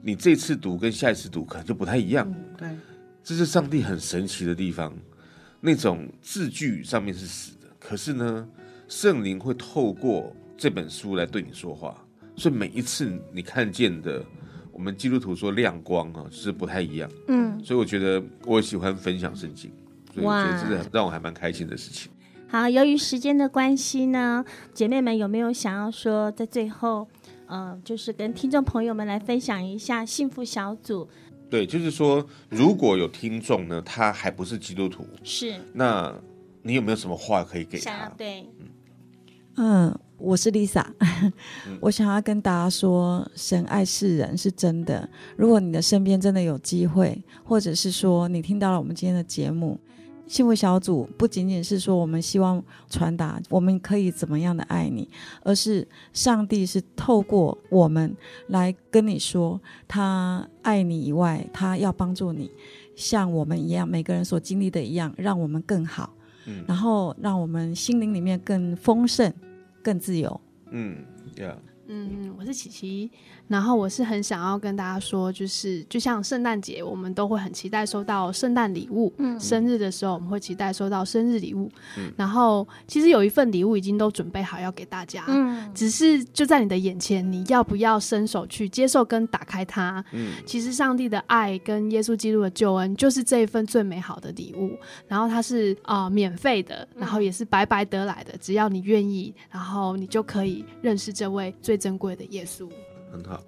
[0.00, 2.68] 你这次读跟下一次读可能就不太一样，对，
[3.24, 4.96] 这是上帝很神奇的地方。
[5.60, 8.48] 那种字句上面是死的，可是呢，
[8.86, 12.00] 圣灵会透过这本书来对你说话，
[12.36, 14.24] 所以每一次你看见的，
[14.70, 17.10] 我们基督徒说亮光啊，是不太一样。
[17.26, 19.72] 嗯，所以我觉得我喜欢分享圣经，
[20.12, 22.10] 所以我觉得这是让我还蛮开心的事情。
[22.48, 24.44] 好，由于时间的关系呢，
[24.74, 27.06] 姐妹们有没有想要说，在最后，
[27.46, 31.08] 呃，就是跟听众朋友们来分享一下幸福小组？
[31.48, 36.12] 对，就是说，如果有听众呢，他还不是基督徒，是，那
[36.62, 38.08] 你有没有什么话可以给他？
[38.16, 38.44] 对，
[39.54, 40.84] 嗯，我是 Lisa，
[41.80, 45.08] 我想要跟大家说，神爱世人是真的。
[45.36, 49.78] 如果你的身边真的有机会，或者是说你听到了我们今天的节目。
[50.30, 55.08] 幸福小组不仅仅是说我们希望传达我们可以怎么样的爱你，
[55.42, 62.48] 而是上帝是透过我们来跟你说，他爱你以外，他要帮助你，
[62.94, 66.14] 像我们一样，每个人所经历的一样，让我们更好，
[66.46, 69.34] 嗯，然后让我们心灵里面更丰盛、
[69.82, 70.40] 更自由。
[70.70, 71.04] 嗯
[71.34, 71.56] ，Yeah，
[71.88, 73.10] 嗯，我是琪琪。
[73.50, 79.12] 然后我是很想要跟大家说，就是就像圣诞节，我们都会很期待收到圣诞礼物。
[79.18, 81.68] 嗯，生日的时候我们会期待收到生日礼物。
[81.98, 85.24] 嗯，然后其实有一份礼物已经都准备好要给大家。
[85.26, 90.04] 嗯，只是就在你的眼前，你要不要伸手去接受跟打开它？
[90.12, 94.78] 嗯，其实上帝的爱跟耶稣基督的救恩就是这一份最美好的礼物。
[95.08, 102.68] 然后它是啊、呃、免费的，然后也是白白得来的，只要你愿意，然后你就可以认识这位最珍贵的耶稣。
[103.10, 103.42] 很好，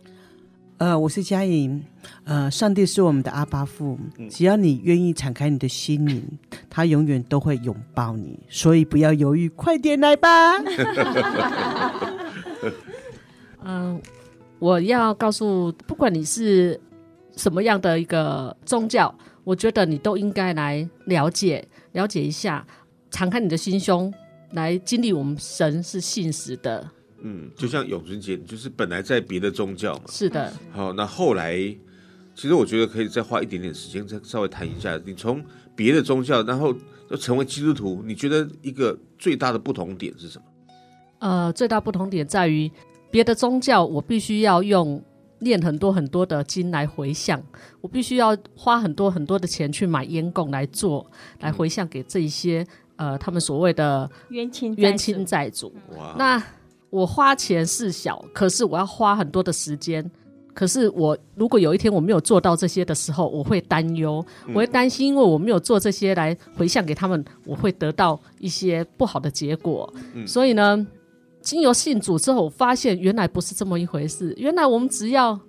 [0.78, 1.80] 呃，我是佳莹，
[2.24, 6.26] 呃，上帝是我们的阿爸父，嗯、只要你愿意敞开你的心灵，
[6.68, 10.58] 他永远都会拥抱你，所以不要犹豫，快点来吧。
[13.64, 14.00] 嗯、呃，
[14.58, 16.80] 我要告诉，不管你是
[17.36, 22.66] 什么样的一个宗教，我觉得你都应该来了解，了解一下，
[23.12, 24.12] 敞开你的心胸，
[24.50, 26.84] 来经历我们神是信实的。
[27.24, 30.02] 嗯，就像永春节，就是本来在别的宗教嘛。
[30.08, 30.52] 是的。
[30.72, 31.54] 好，那后来，
[32.34, 35.40] 其实我觉得可以再花一点点时间，再稍微谈一下，你从
[35.76, 36.74] 别的宗教，然后
[37.10, 40.44] 要成为基督徒，你觉得一个最大的不同点是什么？
[41.20, 42.68] 呃，最大不同点在于，
[43.10, 45.00] 别的宗教我必须要用
[45.38, 47.40] 念很多很多的经来回向，
[47.80, 51.08] 我必须要花很多很多的钱去买烟供来做，
[51.38, 52.66] 来回向给这一些、
[52.96, 55.72] 嗯、呃他们所谓的冤亲冤亲债主。
[55.96, 56.42] 哇，那。
[56.92, 60.08] 我花钱是小，可是我要花很多的时间。
[60.52, 69.90] 可是我如果有一天我没有做到这些的时候，我会担忧，我会担心，因为我没有做这些来回向给他们，我会得到一些不好的结果。
[70.12, 70.86] 嗯、所以呢，
[71.40, 74.34] 经由信主之后，我发现原来不是这么一回事。
[74.36, 75.40] 原来我们只要。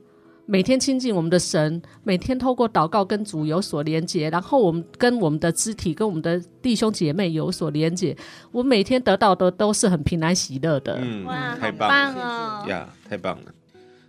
[0.46, 8.16] 每天亲近我们的神，每天透过祷告跟主有所连接，然后我们跟我们的肢体、跟我们的弟兄姐妹有所连接，
[8.52, 11.00] 我每天得到的都是很平安喜乐的。
[11.02, 13.54] 嗯，哇，太棒了呀，太棒了！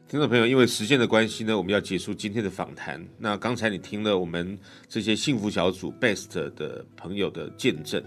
[0.09, 3.01] 听众朋友，因为时间的关系呢，我们要结束今天的访谈。
[3.17, 4.59] 那刚才你听了我们
[4.89, 8.03] 这些幸福小组 Best 的朋友的见证，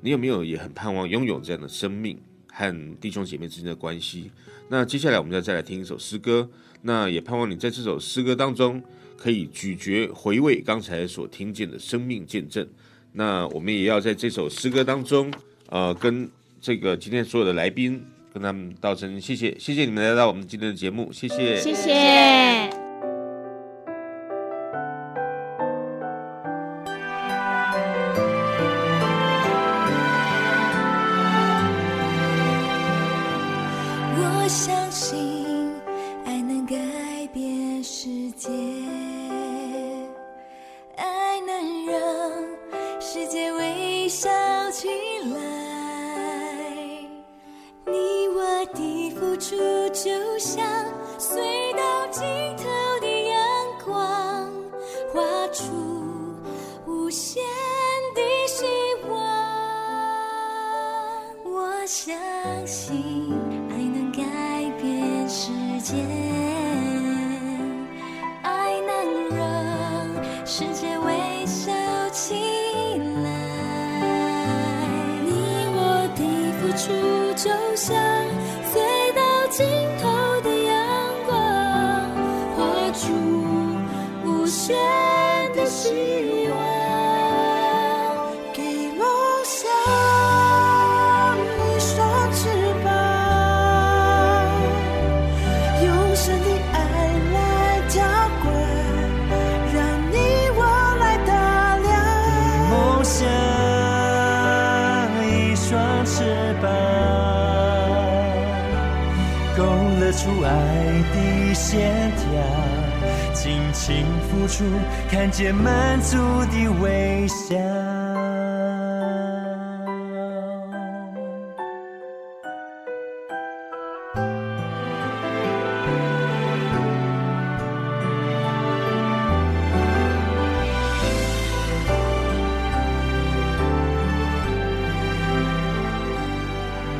[0.00, 2.16] 你有没有也很盼望拥有这样的生命
[2.52, 4.30] 和弟兄姐妹之间的关系？
[4.68, 6.48] 那接下来我们要再来听一首诗歌。
[6.86, 8.80] 那也盼望你在这首诗歌当中，
[9.16, 12.64] 可以咀嚼回味刚才所听见的生命见证。
[13.12, 15.28] 那我们也要在这首诗歌当中，
[15.68, 16.30] 呃，跟
[16.60, 18.00] 这个今天所有的来宾
[18.32, 22.85] 跟他们道声谢谢，谢谢你们来到我们今天的节目，谢谢，谢谢。
[115.36, 116.16] 见满足
[116.46, 117.54] 的微笑。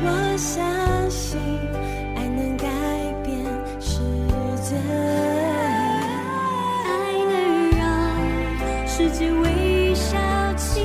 [0.03, 1.39] 我相信
[8.97, 10.17] 世界微笑
[10.55, 10.81] 起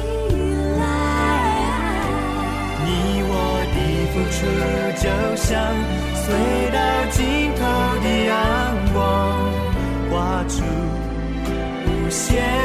[0.79, 0.85] 来，
[2.85, 3.33] 你我
[3.73, 3.77] 的
[4.13, 4.37] 付出
[5.01, 5.49] 就像
[6.21, 6.27] 隧
[6.71, 6.77] 道
[7.11, 7.17] 尽
[7.57, 7.61] 头
[8.03, 8.31] 的阳
[8.93, 9.01] 光，
[10.11, 10.13] 画
[10.47, 10.61] 出
[11.87, 12.62] 无限。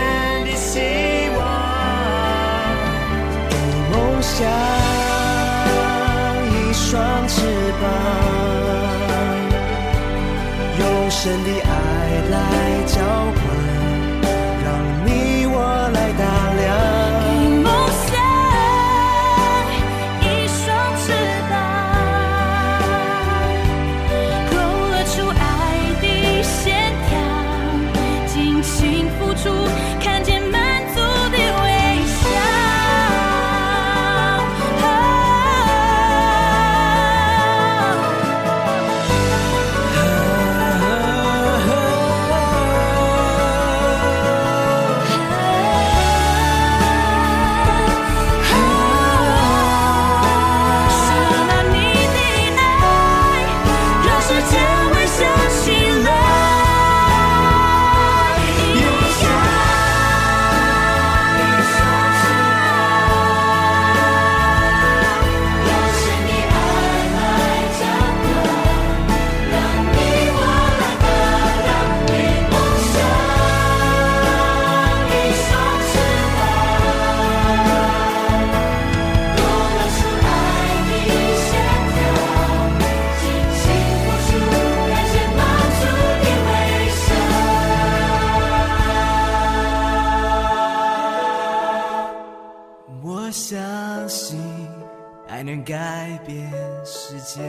[95.68, 96.49] 改变
[96.86, 97.41] 世界。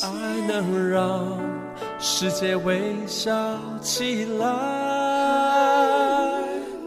[0.00, 0.08] 爱
[0.46, 1.36] 能让
[1.98, 2.54] 世界。
[2.54, 3.32] 微笑
[3.80, 4.46] 起来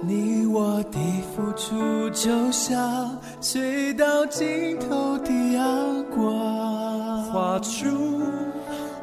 [0.02, 1.00] 你我的
[1.36, 8.22] 付出就像吹到尽头的阳光画出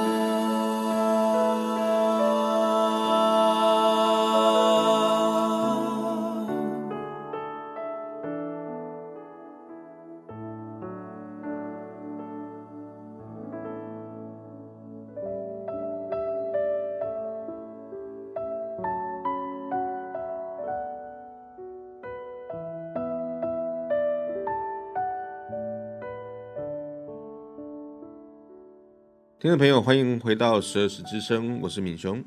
[29.42, 32.24] 听众朋友，欢迎回到十二时之声，我是敏雄，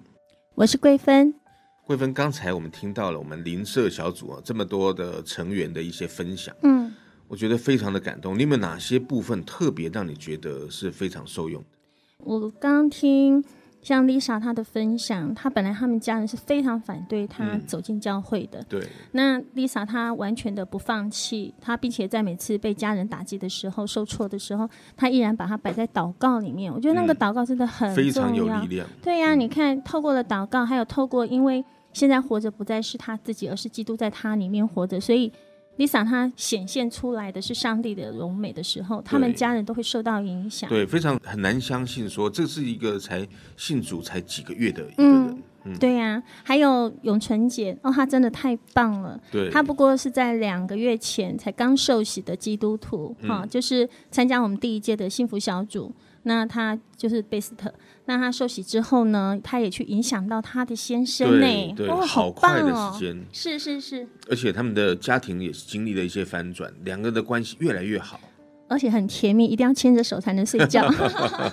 [0.57, 1.33] 我是桂芬。
[1.87, 6.93] 桂芬，刚才我们听到了我们邻舍小组啊这么多的成员的一些分享，嗯，
[7.29, 8.37] 我觉得非常的感动。
[8.37, 11.69] 你有没有哪些部分特别让你觉得是非常受用的？
[12.19, 13.45] 我刚听。
[13.85, 18.59] 像 Lisa 她的分享，她本来他们家人是非常反对她走进教会的。
[18.61, 18.89] 嗯、对。
[19.12, 26.72] 那 Lisa 她完全的不放弃，她并且在每次被家人打击的时候、受挫的时候，她依然把它摆在祷告里面。
[26.72, 28.89] 我觉得那个祷告真的很重要，非常有力量。
[29.03, 35.30] 对呀、啊，你看，透过了祷告，还有透过，因为现在活着不再是他自己，而是基督在他里面活着，所以。
[35.77, 40.68] Lisa 她显现出来的是上帝的荣美的时候，他们家人都会受到影响。
[40.70, 45.12] 对，非常很难相信说这是一个才信主才几个月的一个人。
[45.12, 49.20] 嗯，嗯对呀、啊，还有永纯姐哦，她真的太棒了。
[49.31, 55.93] 对，她不过是在两个月前才刚受洗的基督徒，哈、嗯哦，就是参加我们第一届的幸福小组。
[56.25, 57.72] 那他就是贝斯特，
[58.07, 68.18] 那他受洗之后呢，他也去影响到他的先生呢，对，哦，好快的时间，是是是，而且他们的家庭也是经历了一些翻转，两个的关系越来越好，
[68.68, 70.91] 而且很甜蜜，一定要牵着手才能睡觉，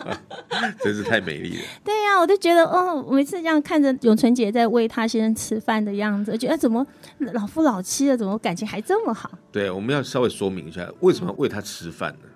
[0.84, 1.64] 真是太美丽了。
[1.84, 6.86] 对呀、啊，我就觉得哦，每次这样看着永纯姐在喂他先生吃饭的样子，我觉得怎么
[7.34, 9.30] 老夫老妻了，怎么感情还这么好？
[9.52, 12.30] 对，我们要稍微说明一下，为什么要喂他吃饭呢？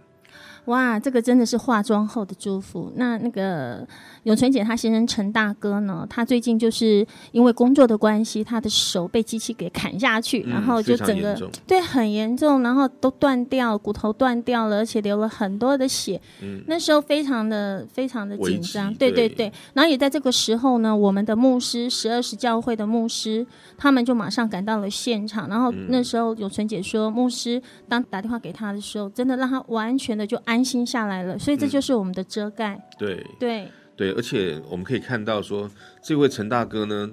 [0.66, 2.92] 哇，这个真的是化妆后的祝福。
[2.96, 3.88] 那那个
[4.24, 16.20] 永纯姐她先生陈大哥呢，他最近就是因为工作的关系，他的手被机器给砍下去，嗯、然后就整个对很严重，然后都断掉，骨头断掉了，而且流了很多的血。
[16.42, 19.52] 嗯、那时候非常的非常的紧张，对对对。
[19.76, 23.46] 然后也在这个时候呢，我们的牧师十二时教会的牧师，
[23.78, 25.48] 他们就马上赶到了现场。
[25.48, 30.55] 然后那时候永纯姐说，牧师当打电话给他的时候，真的让他完全的就安。
[30.56, 32.76] 安心下来了，所以这就是我们的遮盖。
[32.76, 35.70] 嗯、对对对，而且我们可以看到说，
[36.02, 37.10] 这位陈大哥呢，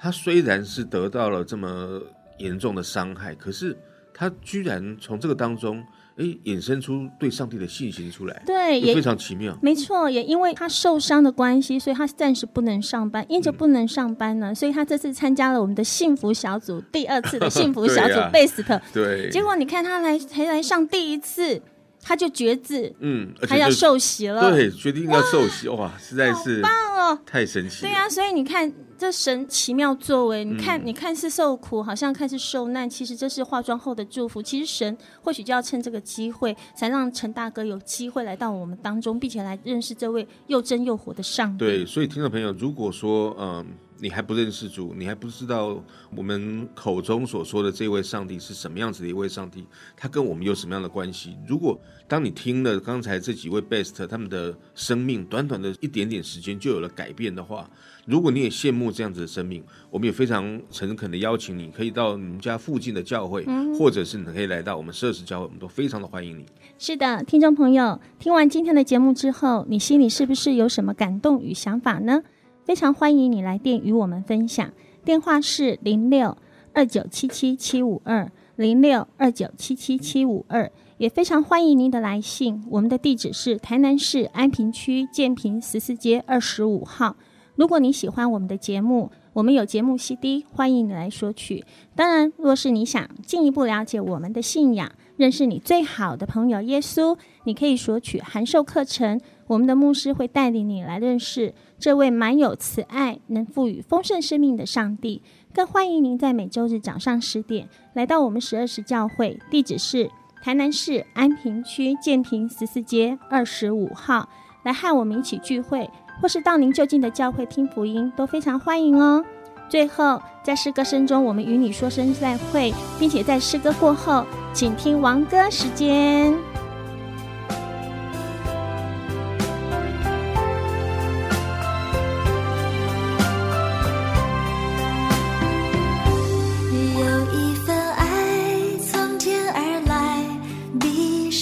[0.00, 2.00] 他虽然是得到了这么
[2.38, 3.76] 严重的伤害，可是
[4.12, 5.82] 他居然从这个当中，
[6.16, 8.42] 哎，衍生出对上帝的信心出来。
[8.46, 9.58] 对，也非常奇妙。
[9.60, 13.26] 没错，也因为他受伤的关系，所以他暂时不能上班。
[13.28, 18.80] 因着不能上班呢，嗯、所以他这次参加了我们的幸福小组，第二次的幸福小组 贝斯特。
[18.92, 21.60] 对，结果你看他来才来上第一次。
[22.04, 27.90] 他就决志，嗯，他要受洗了，对，决定要受洗，哇，哇，实在是棒哦，太神奇了。
[27.90, 34.42] 对啊，所以你看这神奇妙作为，你看，嗯、你看似受苦，好像看似受难，其实这是化妆后的祝福。
[34.42, 41.64] 其实神或许就要趁这个机会，才让陈大哥有机会来到我们当中，并且来认识这位又真又活的上帝。
[41.64, 43.64] 对，所以听众朋友，如果说，嗯。
[44.00, 45.82] 你还不认识主，你还不知道
[46.14, 49.64] 我们口中所说的这位上帝是什么样子的一位上帝，
[49.96, 51.36] 他跟我们有什么样的关系？
[51.46, 57.70] 如果当你听了刚才这几位 best 他们的生命，短短的一点点时间就有了改变的话，
[58.04, 66.44] 如果你也羡慕这样子的生命，我们也非常诚恳的邀请你，可以到你们家附近的教会，嗯、或者是你可以来到我们十二时教会，我们都非常的欢迎你。
[66.78, 72.22] 是的，听众朋友，听完今天的节目之后，你心里是不是有什么感动与想法呢？
[72.64, 74.72] 非常欢迎你来电与我们分享，
[75.04, 76.34] 电话是零六
[76.72, 87.16] 二九七七七五二零六二九七七七五二，也非常欢迎您的来信，我们的地址是台南市安平区建平十四街二十五号。
[87.54, 91.66] 如果你喜欢我们的节目，我们有节目 CD，欢迎你来索取。
[91.94, 99.20] 当然，若是你想进一步了解我们的信仰，认识你最好的朋友耶稣，你可以索取函授课程。
[99.46, 101.52] 我们的牧师会带领你来认识
[101.84, 105.20] 这位满有慈爱、能赋予丰盛生命的上帝。
[105.52, 110.10] 更欢迎您在每周日早上十点来到我们十二时教会，地址是
[110.42, 114.30] 台南市安平区建平十四街二十五号，
[114.62, 115.90] 来和我们一起聚会，
[116.22, 119.22] 或是到您就近的教会听福音，都非常欢迎哦。
[119.68, 124.24] 最后，在诗歌声中，我们与你说声再会，并且在诗歌过后，
[124.54, 126.34] 请听王歌时间。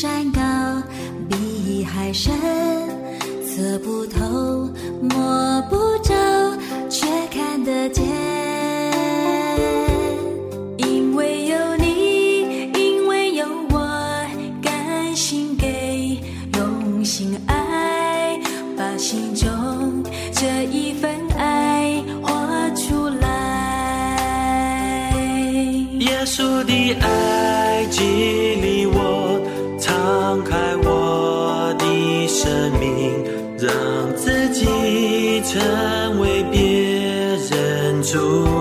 [0.03, 0.41] 山高
[1.31, 2.35] 比海深
[3.47, 4.69] 测不透
[5.01, 6.13] 摸不着
[6.91, 8.62] 却看得见。
[35.53, 38.52] 成为别人主。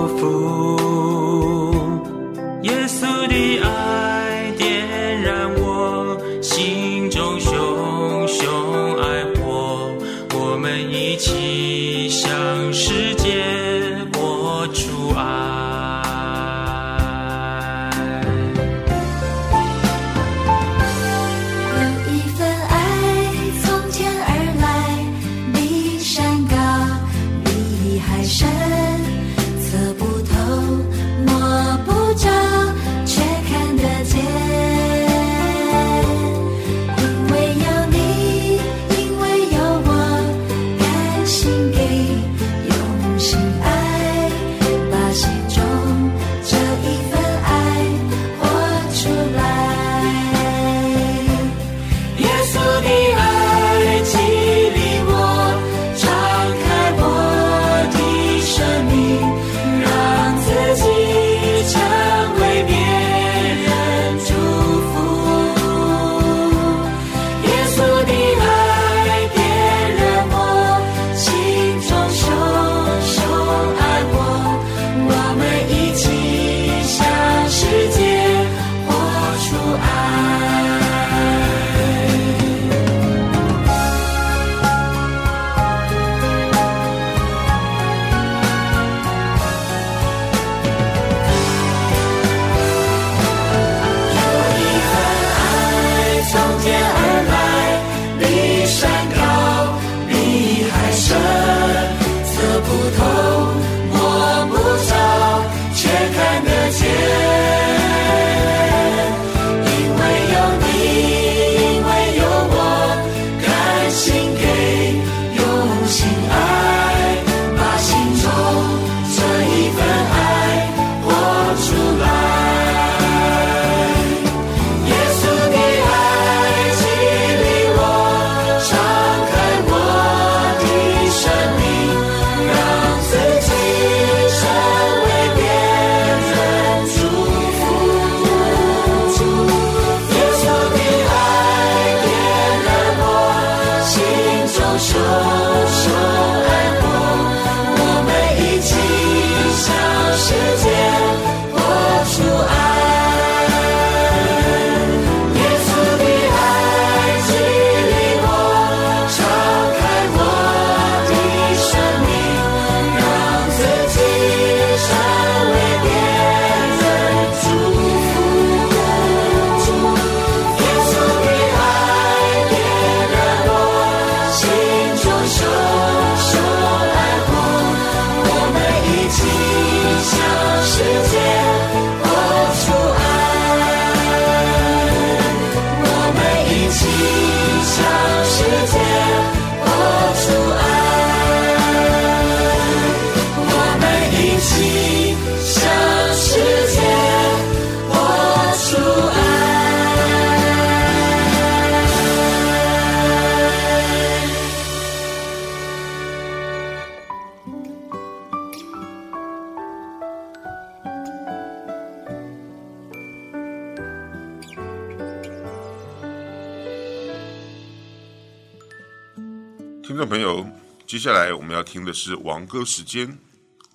[220.91, 223.17] 接下来我们要听的是王歌时间。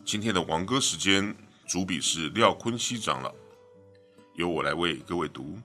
[0.05, 1.35] 今天的王歌时间
[1.67, 3.35] 主笔是廖坤熙长老，
[4.35, 5.59] 由我来为各位读。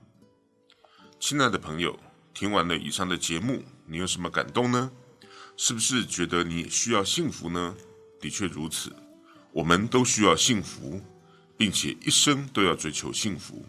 [1.20, 2.00] 亲爱的朋友，
[2.32, 4.90] 听完了以上的节目，你有什么感动呢？
[5.58, 7.76] 是不是觉得你需要幸福呢？
[8.18, 8.90] 的确如此，
[9.52, 11.02] 我们都需要幸福，
[11.58, 13.62] 并且一生都要追求幸福。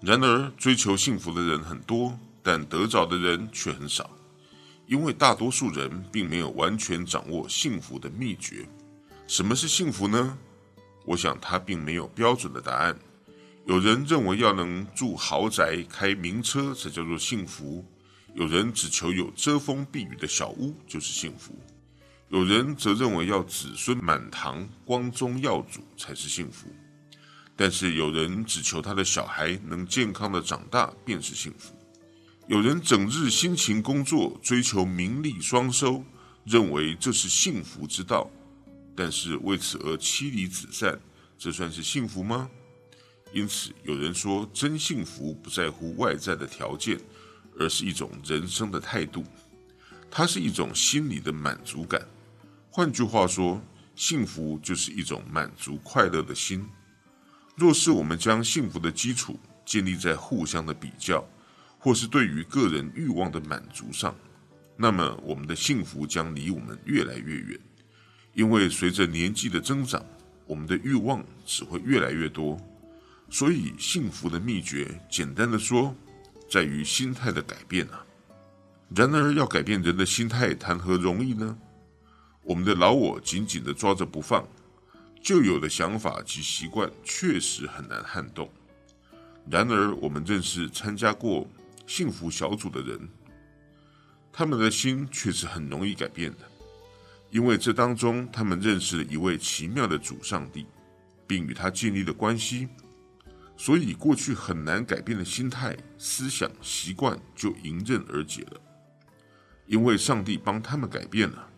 [0.00, 4.08] 然而，追求幸福的人很多，但得着的人却很少。
[4.90, 8.66] 因为大多数人并没有完全掌握幸福的秘诀。
[9.28, 10.36] 什么是幸福呢？
[11.04, 12.98] 我想它并没有标准的答案。
[13.66, 17.84] 有人认为要能住豪宅、开名车才叫做幸福；
[18.34, 21.52] 有人只求有遮风避雨的小屋就是幸福；
[22.28, 26.66] 有人则认为要子孙满堂、光宗耀祖才是幸福。
[27.54, 31.76] 但是有人只求他的小孩能健康的长大便是幸福。
[32.50, 36.04] 有人整日辛勤工作，追求名利双收，
[36.44, 38.28] 认为这是幸福之道，
[38.96, 40.98] 但是为此而妻离子散，
[41.38, 42.50] 这算是幸福吗？
[43.32, 46.98] 因此，有人说，真幸福不在乎外在的条件，
[47.56, 49.24] 而是一种人生的态度，
[50.10, 52.04] 它是一种心理的满足感。
[52.68, 53.62] 换句话说，
[53.94, 56.66] 幸福就是一种满足快乐的心。
[57.54, 61.24] 若是我们将幸福的基础建立在互相的比较，
[61.82, 64.14] 或是对于个人欲望的满足上，
[64.76, 67.58] 那么我们的幸福将离我们越来越远。
[68.34, 70.04] 因为随着年纪的增长，
[70.46, 72.60] 我们的欲望只会越来越多。
[73.30, 75.94] 所以，幸福的秘诀，简单的说，
[76.50, 78.04] 在于心态的改变啊。
[78.94, 81.56] 然而，要改变人的心态，谈何容易呢？
[82.42, 84.46] 我们的老我紧紧的抓着不放，
[85.22, 88.50] 旧有的想法及习惯确实很难撼动。
[89.48, 91.48] 然而，我们认识参加过
[91.90, 93.08] 幸福小组的人，
[94.32, 96.48] 他们的心却是很容易改变的，
[97.30, 100.66] 因为这当中他们认识了一位奇妙的主上帝，
[101.26, 102.68] 并与他建立了关系。
[103.56, 108.60] 所以，过去很难改变的心态、思想、习惯就迎刃而解了。
[109.66, 111.50] 因为上帝帮他们改变了，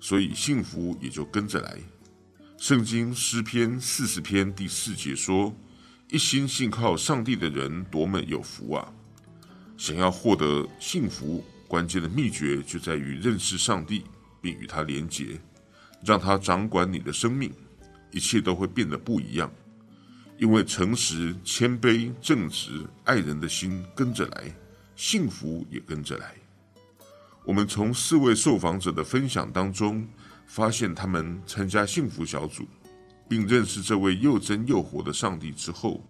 [0.00, 1.78] 所以幸福也就跟着来。
[2.56, 5.54] 圣经诗篇四十篇第四节说
[6.10, 8.92] ：“一心信靠上帝的人多么有福啊！”
[9.78, 14.02] 想要获得幸福，关键的秘诀就在于认识上帝，
[14.40, 15.40] 并与他连结，
[16.04, 17.52] 让他掌管你的生命，
[18.10, 19.48] 一切都会变得不一样。
[20.36, 24.52] 因为诚实、谦卑、正直、爱人的心跟着来，
[24.96, 26.34] 幸福也跟着来。
[27.44, 30.06] 我们从四位受访者的分享当中，
[30.46, 32.66] 发现他们参加幸福小组，
[33.28, 36.04] 并认识这位又真又活的上帝之后，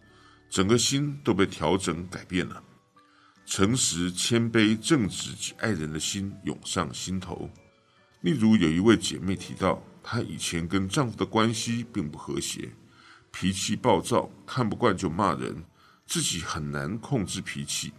[0.49, 2.63] 整个心都被调整改变了。
[3.51, 7.49] 诚实、谦卑、正直及爱人的心涌上心头。
[8.21, 12.69] 例如，有一位姐妹提到，她以前跟丈夫的关系并不和谐。
[13.31, 15.65] 脾气暴躁，看不惯就骂人，
[16.07, 17.91] 自己很难控制脾气。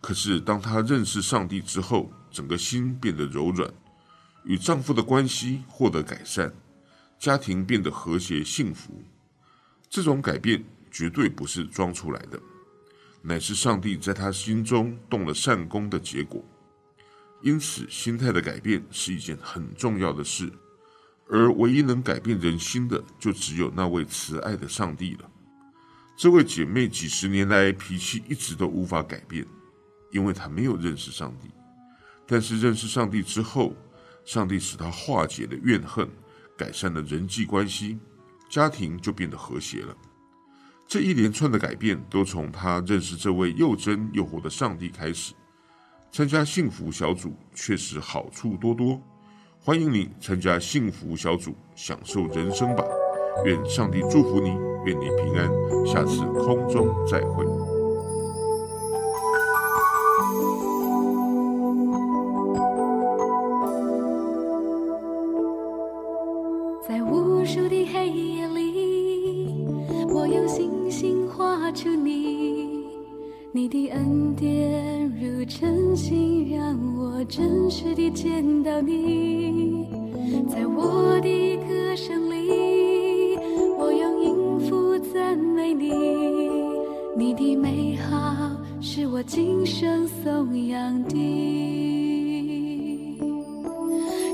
[0.00, 3.70] 可是当她认识上帝之后，整个心变得柔软，
[4.44, 6.50] 与丈夫的关系获得改善，
[7.18, 9.02] 家庭变得和谐幸福。
[9.90, 12.40] 这种改变绝对不是装出来的，
[13.22, 16.44] 乃是上帝在她心中动了善功的结果。
[17.42, 20.52] 因此，心态的改变是一件很重要的事。
[21.30, 25.30] 而唯一能改变人心的，就只有那位慈爱的上帝了。
[26.16, 29.46] 这位姐妹几十年来脾气一直都无法改变，
[30.10, 31.50] 因为她没有认识上帝。
[32.26, 33.76] 但是认识上帝之后，
[34.24, 36.08] 上帝使她化解了怨恨，
[36.56, 37.98] 改善了人际关系，
[38.48, 39.96] 家庭就变得和谐了。
[40.88, 45.34] 这一连串的改变，都从他认识这位又真又活的上帝开始。
[46.10, 48.98] 参加幸福小组确实好处多多。
[49.60, 52.82] 欢迎你参加幸福小组，享受人生吧！
[53.44, 54.48] 愿上帝祝福你，
[54.86, 55.46] 愿你平安。
[55.86, 57.44] 下次空中再会。
[77.28, 79.86] 真实地见到你。
[80.48, 83.36] 在我的歌声里，
[83.78, 85.92] 我用音符赞美你，
[87.16, 88.50] 你的美好
[88.80, 91.14] 是我今生颂扬的。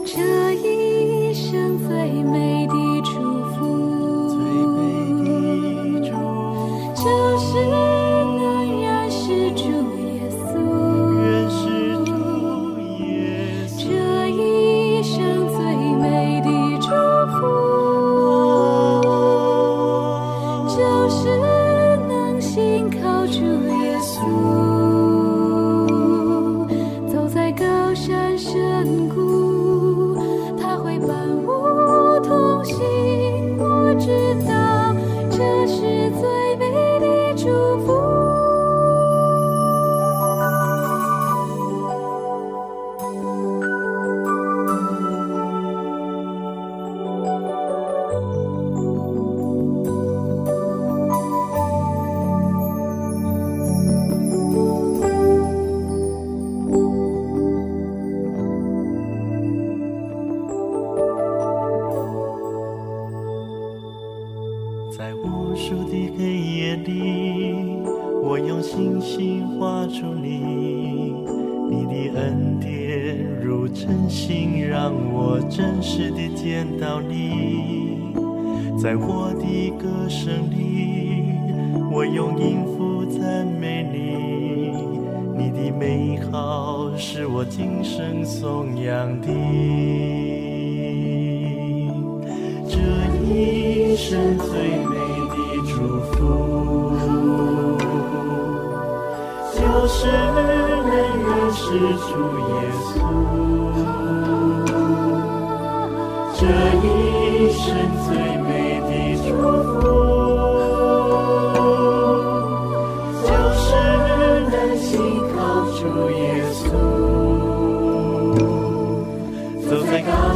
[0.07, 0.54] 这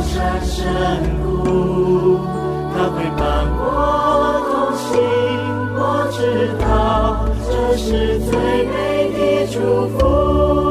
[0.09, 0.65] 山深
[1.23, 2.19] 谷，
[2.75, 3.21] 他会伴
[3.59, 3.61] 我
[4.49, 4.89] 同行。
[5.77, 5.81] 我
[6.11, 6.19] 知
[6.59, 6.65] 道
[7.47, 8.31] 这是最
[8.65, 8.73] 美
[9.13, 9.19] 的
[9.53, 9.57] 祝
[9.99, 10.68] 福。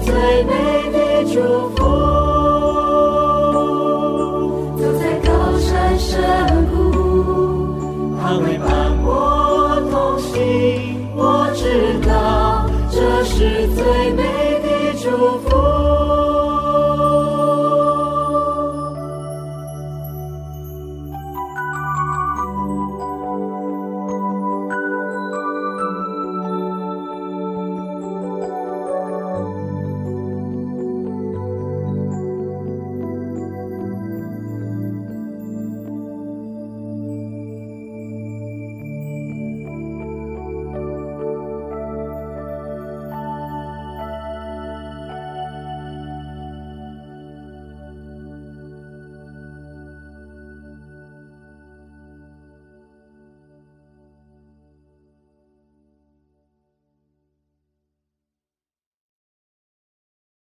[0.00, 1.69] 最美的祝福。